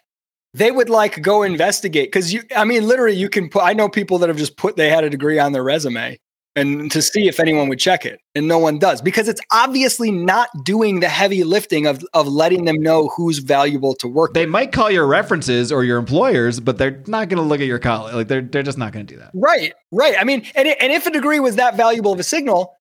[0.58, 2.44] they would like go investigate because you.
[2.56, 3.64] I mean, literally, you can put.
[3.64, 6.18] I know people that have just put they had a degree on their resume
[6.56, 10.10] and to see if anyone would check it and no one does because it's obviously
[10.10, 14.46] not doing the heavy lifting of, of letting them know who's valuable to work They
[14.46, 14.50] with.
[14.50, 17.78] might call your references or your employers, but they're not going to look at your
[17.78, 18.16] college.
[18.16, 19.30] Like they're they're just not going to do that.
[19.36, 22.24] right right i mean and, it- and if a degree was that valuable of a
[22.24, 22.74] signal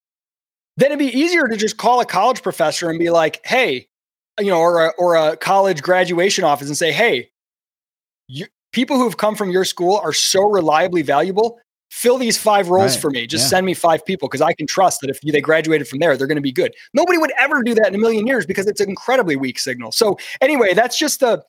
[0.79, 3.87] then it'd be easier to just call a college professor and be like hey
[4.41, 7.29] you know or a, or a college graduation office and say hey
[8.29, 11.59] you, people who have come from your school are so reliably valuable.
[11.91, 13.01] Fill these five roles Right.
[13.01, 13.27] for me.
[13.27, 13.49] Just Yeah.
[13.51, 16.27] send me five people because i can trust that if they graduated from there they're
[16.27, 16.75] going to be good.
[16.93, 19.93] Nobody would ever do that in a million years because it's an incredibly weak signal.
[19.93, 21.43] So anyway that's just a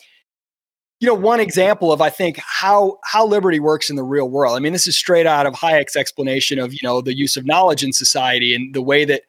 [1.00, 4.56] you know one example of i think how how liberty works in the real world.
[4.56, 7.46] I mean this is straight out of hayek's explanation of you know the use of
[7.46, 9.24] knowledge in society and the way that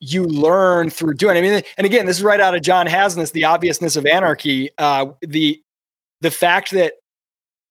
[0.00, 3.32] you learn through doing i mean and again this is right out of John Hasnas
[3.32, 5.62] the obviousness of anarchy uh, the
[6.20, 6.94] the fact that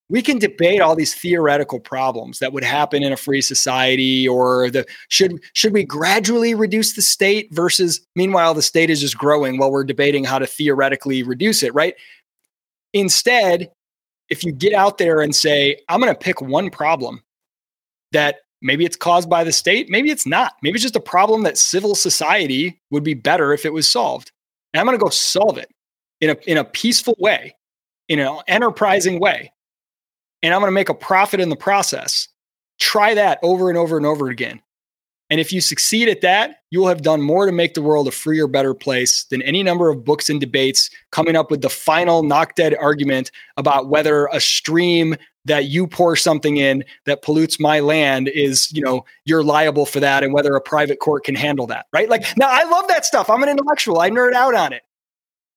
[0.09, 4.69] we can debate all these theoretical problems that would happen in a free society or
[4.71, 9.57] the should should we gradually reduce the state versus meanwhile the state is just growing
[9.57, 11.95] while we're debating how to theoretically reduce it right?
[12.93, 13.71] Instead
[14.29, 17.21] if you get out there and say i'm going to pick one problem
[18.11, 20.53] that maybe it's caused by the state maybe it's not.
[20.63, 24.31] Maybe it's just a problem that civil society would be better if it was solved
[24.73, 25.69] and i'm going to go solve it
[26.19, 27.53] in a in a peaceful way
[28.09, 29.51] in an enterprising way
[30.41, 32.27] and I'm going to make a profit in the process.
[32.79, 34.61] Try that over and over and over again.
[35.31, 38.07] And if you succeed at that, you will have done more to make the world
[38.07, 41.69] a freer, better place than any number of books and debates coming up with the
[41.69, 47.59] final knock dead argument about whether a stream that you pour something in that pollutes
[47.59, 51.35] my land is, you know, you're liable for that and whether a private court can
[51.35, 52.09] handle that, right?
[52.09, 53.29] Like, now I love that stuff.
[53.29, 54.81] I'm an intellectual, I nerd out on it.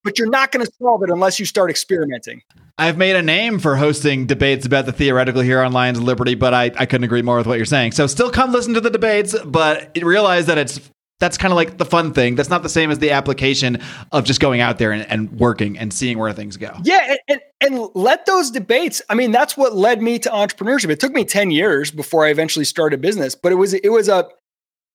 [0.05, 2.43] But you're not going to solve it unless you start experimenting.
[2.79, 6.35] I've made a name for hosting debates about the theoretical here on Lions of Liberty,
[6.35, 7.93] but I, I couldn't agree more with what you're saying.
[7.93, 10.81] So still come listen to the debates, but realize that it's
[11.23, 12.35] that's kind of like the fun thing.
[12.35, 13.81] That's not the same as the application
[14.11, 16.77] of just going out there and, and working and seeing where things go.
[16.83, 19.01] Yeah, and, and and let those debates.
[19.09, 20.91] I mean, that's what led me to entrepreneurship.
[20.91, 23.91] It took me ten years before I eventually started a business, but it was it
[23.91, 24.29] was a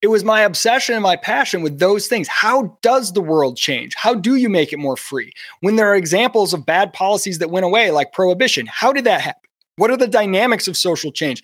[0.01, 2.27] it was my obsession and my passion with those things.
[2.27, 3.95] How does the world change?
[3.95, 5.31] How do you make it more free?
[5.61, 9.21] When there are examples of bad policies that went away, like prohibition, how did that
[9.21, 9.41] happen?
[9.77, 11.41] What are the dynamics of social change?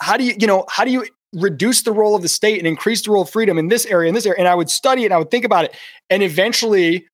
[0.00, 2.66] How do you, you know, how do you reduce the role of the state and
[2.66, 4.40] increase the role of freedom in this area, in this area?
[4.40, 5.76] And I would study it and I would think about it.
[6.10, 7.06] And eventually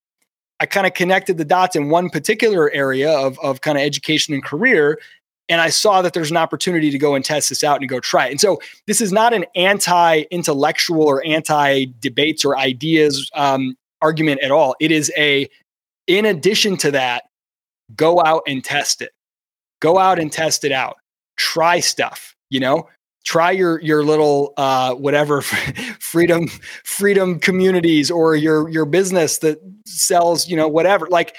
[0.61, 4.33] I kind of connected the dots in one particular area of, of kind of education
[4.33, 4.99] and career.
[5.53, 8.01] And I saw that there's an opportunity to go and test this out and go
[8.01, 8.31] try it.
[8.31, 14.41] And so this is not an anti intellectual or anti debates or ideas um, argument
[14.41, 14.75] at all.
[14.81, 15.47] It is a,
[16.07, 17.25] in addition to that,
[17.95, 19.11] go out and test it.
[19.81, 20.97] Go out and test it out.
[21.37, 22.89] Try stuff, you know?
[23.25, 25.43] Try your your little uh, whatever
[26.01, 26.49] freedom
[26.83, 31.37] freedom communities or your your business that sells you know whatever like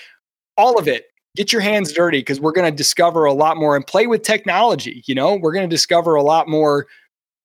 [0.55, 3.75] all of it get your hands dirty because we're going to discover a lot more
[3.75, 6.87] and play with technology you know we're going to discover a lot more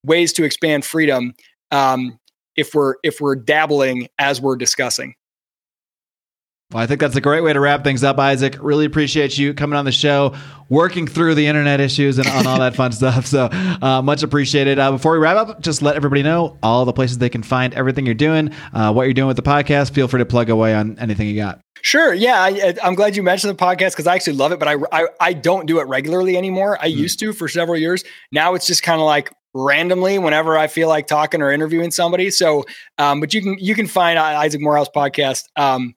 [0.04, 1.34] ways to expand freedom
[1.70, 2.18] um,
[2.56, 5.14] if we're if we're dabbling as we're discussing
[6.70, 8.58] Well, I think that's a great way to wrap things up, Isaac.
[8.60, 10.34] Really appreciate you coming on the show,
[10.68, 13.24] working through the internet issues and, and all that fun stuff.
[13.24, 14.78] So uh, much appreciated.
[14.78, 17.72] Uh, before we wrap up, just let everybody know all the places they can find
[17.72, 19.92] everything you're doing, uh, what you're doing with the podcast.
[19.92, 21.58] Feel free to plug away on anything you got.
[21.82, 22.12] Sure.
[22.14, 22.40] Yeah.
[22.40, 25.06] I, I'm glad you mentioned the podcast because I actually love it, but I, I,
[25.20, 26.78] I don't do it regularly anymore.
[26.80, 28.04] I used to for several years.
[28.32, 32.30] Now it's just kind of like randomly whenever I feel like talking or interviewing somebody.
[32.30, 32.64] So,
[32.98, 35.44] um, but you can, you can find Isaac Morehouse podcast.
[35.56, 35.94] Um,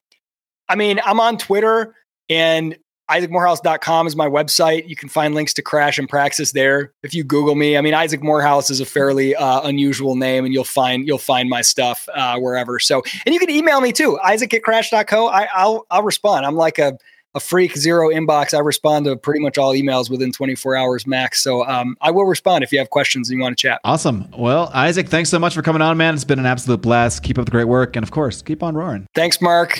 [0.69, 1.95] I mean, I'm on Twitter
[2.29, 2.77] and
[3.09, 4.87] isaacmorehouse.com is my website.
[4.87, 6.93] You can find links to Crash and Praxis there.
[7.03, 10.53] If you Google me, I mean, Isaac Morehouse is a fairly uh, unusual name, and
[10.53, 12.79] you'll find you'll find my stuff uh, wherever.
[12.79, 15.27] So, and you can email me too, Isaac at Crash.co.
[15.27, 16.45] I, I'll I'll respond.
[16.45, 16.97] I'm like a
[17.33, 18.53] a freak zero inbox.
[18.53, 21.41] I respond to pretty much all emails within 24 hours max.
[21.41, 23.79] So um, I will respond if you have questions and you want to chat.
[23.83, 24.29] Awesome.
[24.37, 26.13] Well, Isaac, thanks so much for coming on, man.
[26.13, 27.23] It's been an absolute blast.
[27.23, 27.95] Keep up the great work.
[27.95, 29.07] And of course, keep on roaring.
[29.15, 29.79] Thanks, Marc.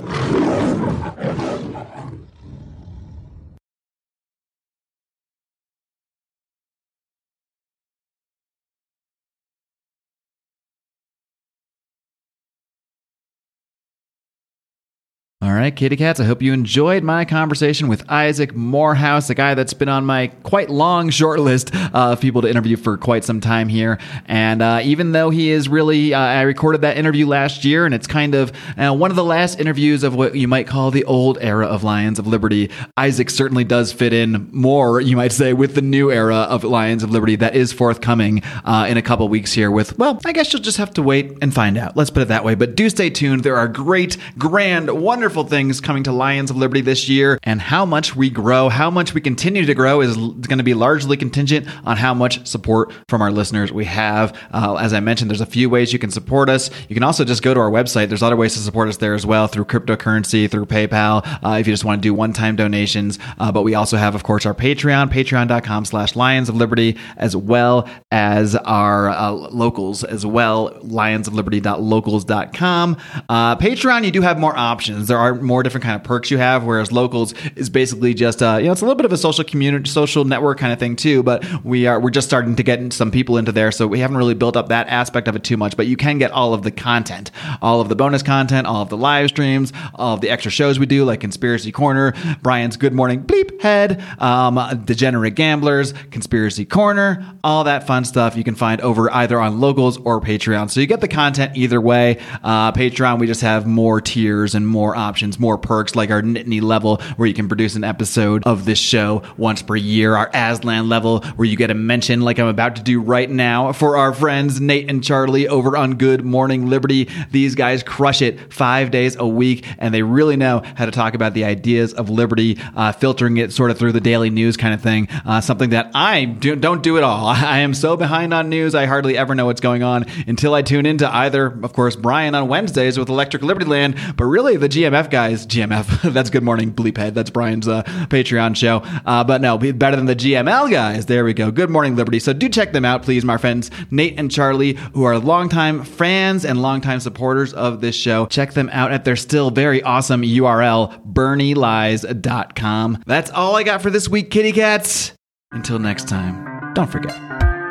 [15.44, 19.56] All right, kitty cats, I hope you enjoyed my conversation with Isaac Morehouse, a guy
[19.56, 23.24] that's been on my quite long short list uh, of people to interview for quite
[23.24, 23.98] some time here.
[24.28, 27.96] And uh, even though he is really, uh, I recorded that interview last year, and
[27.96, 31.06] it's kind of uh, one of the last interviews of what you might call the
[31.06, 32.70] old era of Lions of Liberty.
[32.96, 37.02] Isaac certainly does fit in more, you might say, with the new era of Lions
[37.02, 40.54] of Liberty that is forthcoming uh, in a couple weeks here with, well, I guess
[40.54, 41.98] you'll just have to wait and find out.
[41.98, 42.54] Let's put it that way.
[42.54, 43.42] But do stay tuned.
[43.42, 47.86] There are great, grand, wonderful things coming to Lions of Liberty this year, and how
[47.86, 51.66] much we grow, how much we continue to grow is going to be largely contingent
[51.86, 54.38] on how much support from our listeners we have.
[54.54, 56.70] Uh, as I mentioned, there's a few ways you can support us.
[56.90, 58.10] You can also just go to our website.
[58.10, 61.68] There's other ways to support us there as well through cryptocurrency, through PayPal, uh, if
[61.68, 63.18] you just want to do one-time donations.
[63.40, 67.36] Uh, but we also have, of course, our Patreon, patreon.com slash Lions of Liberty, as
[67.36, 72.98] well as our uh, locals as well, lionsofliberty.locals.com.
[73.30, 75.08] Uh, Patreon, you do have more options.
[75.08, 78.58] There are more different kind of perks you have, whereas locals is basically just uh,
[78.60, 80.96] you know it's a little bit of a social community, social network kind of thing
[80.96, 81.24] too.
[81.24, 84.18] But we are we're just starting to get some people into there, so we haven't
[84.18, 85.78] really built up that aspect of it too much.
[85.78, 87.32] But you can get all of the content,
[87.62, 90.80] all of the bonus content, all of the live streams, all of the extra shows
[90.80, 97.36] we do, like Conspiracy Corner, Brian's Good Morning Bleep Head, um, Degenerate Gamblers, Conspiracy Corner,
[97.44, 100.70] all that fun stuff you can find over either on locals or Patreon.
[100.70, 102.20] So you get the content either way.
[102.44, 106.62] Uh, Patreon, we just have more tiers and more options, more perks like our Nittany
[106.62, 110.90] level where you can produce an episode of this show once per year, our Aslan
[110.90, 114.14] level where you get a mention like I'm about to do right now for our
[114.14, 117.10] friends Nate and Charlie over on Good Morning Liberty.
[117.32, 121.14] These guys crush it five days a week and they really know how to talk
[121.14, 124.74] about the ideas of liberty, uh, filtering it sort of through the daily news kind
[124.74, 125.08] of thing.
[125.26, 127.28] Uh, something that I do, don't do at all.
[127.52, 130.62] I am so behind on news, I hardly ever know what's going on until I
[130.62, 134.70] tune into either, of course, Brian on Wednesdays with Electric Liberty Land, but really the
[135.02, 138.78] GMF guys, GMF, that's Good Morning Bleephead, that's Brian's uh, Patreon show.
[139.06, 141.06] Uh, but no, better than the GML guys.
[141.08, 141.52] There we go.
[141.52, 142.20] Good Morning Liberty.
[142.20, 146.46] So do check them out, please, my friends, Nate and Charlie, who are longtime fans
[146.46, 148.28] and longtime supporters of this show.
[148.28, 153.04] Check them out at their still very awesome URL, BernieLies.com.
[153.06, 155.14] That's all I got for this week, kitty cats.
[155.52, 157.14] Until next time, don't forget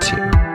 [0.02, 0.50] to.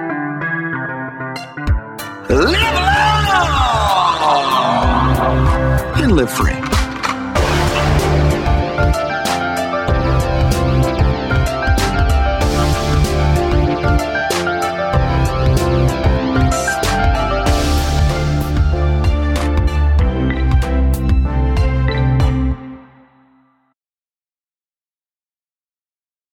[6.15, 6.74] Live free.